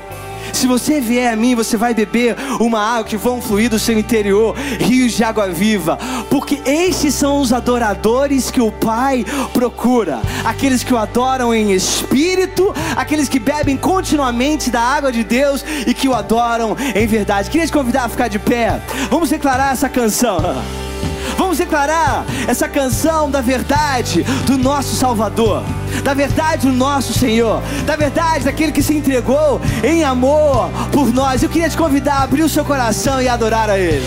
Se 0.53 0.67
você 0.67 0.99
vier 0.99 1.31
a 1.31 1.35
mim, 1.35 1.55
você 1.55 1.77
vai 1.77 1.93
beber 1.93 2.35
uma 2.59 2.79
água 2.79 3.03
que 3.05 3.17
vão 3.17 3.41
fluir 3.41 3.69
do 3.69 3.79
seu 3.79 3.97
interior, 3.97 4.55
rios 4.79 5.13
de 5.13 5.23
água 5.23 5.47
viva, 5.47 5.97
porque 6.29 6.61
estes 6.65 7.15
são 7.15 7.39
os 7.39 7.51
adoradores 7.51 8.51
que 8.51 8.61
o 8.61 8.71
Pai 8.71 9.25
procura, 9.53 10.21
aqueles 10.43 10.83
que 10.83 10.93
o 10.93 10.97
adoram 10.97 11.53
em 11.53 11.71
espírito, 11.71 12.73
aqueles 12.95 13.29
que 13.29 13.39
bebem 13.39 13.77
continuamente 13.77 14.69
da 14.69 14.81
água 14.81 15.11
de 15.11 15.23
Deus 15.23 15.63
e 15.85 15.93
que 15.93 16.07
o 16.07 16.13
adoram 16.13 16.75
em 16.95 17.07
verdade. 17.07 17.49
Queria 17.49 17.67
te 17.67 17.73
convidar 17.73 18.05
a 18.05 18.09
ficar 18.09 18.27
de 18.27 18.39
pé. 18.39 18.81
Vamos 19.09 19.29
declarar 19.29 19.73
essa 19.73 19.89
canção. 19.89 20.39
Vamos 21.37 21.57
declarar 21.57 22.25
essa 22.47 22.67
canção 22.67 23.29
da 23.29 23.41
verdade 23.41 24.23
do 24.45 24.57
nosso 24.57 24.95
Salvador, 24.95 25.63
da 26.03 26.13
verdade 26.13 26.67
do 26.67 26.73
nosso 26.73 27.13
Senhor, 27.13 27.61
da 27.85 27.95
verdade 27.95 28.45
daquele 28.45 28.71
que 28.71 28.83
se 28.83 28.95
entregou 28.95 29.61
em 29.83 30.03
amor 30.03 30.69
por 30.91 31.13
nós. 31.13 31.43
Eu 31.43 31.49
queria 31.49 31.69
te 31.69 31.77
convidar 31.77 32.15
a 32.15 32.23
abrir 32.23 32.43
o 32.43 32.49
seu 32.49 32.63
coração 32.65 33.21
e 33.21 33.27
adorar 33.27 33.69
a 33.69 33.77
Ele. 33.77 34.05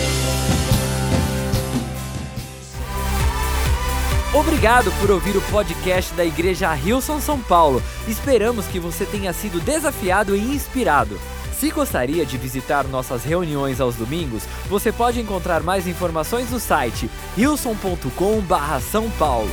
Obrigado 4.33 4.91
por 4.99 5.09
ouvir 5.11 5.37
o 5.37 5.41
podcast 5.43 6.13
da 6.13 6.25
Igreja 6.25 6.73
Rilson 6.73 7.21
São 7.21 7.39
Paulo. 7.39 7.81
Esperamos 8.05 8.65
que 8.65 8.81
você 8.81 9.05
tenha 9.05 9.31
sido 9.31 9.61
desafiado 9.61 10.35
e 10.35 10.41
inspirado. 10.41 11.17
Se 11.59 11.71
gostaria 11.71 12.25
de 12.25 12.37
visitar 12.37 12.85
nossas 12.85 13.23
reuniões 13.23 13.79
aos 13.79 13.95
domingos, 13.95 14.43
você 14.67 14.91
pode 14.91 15.21
encontrar 15.21 15.63
mais 15.63 15.87
informações 15.87 16.51
no 16.51 16.59
site 16.59 17.09
wilson.com/são 17.37 19.09
paulo. 19.11 19.49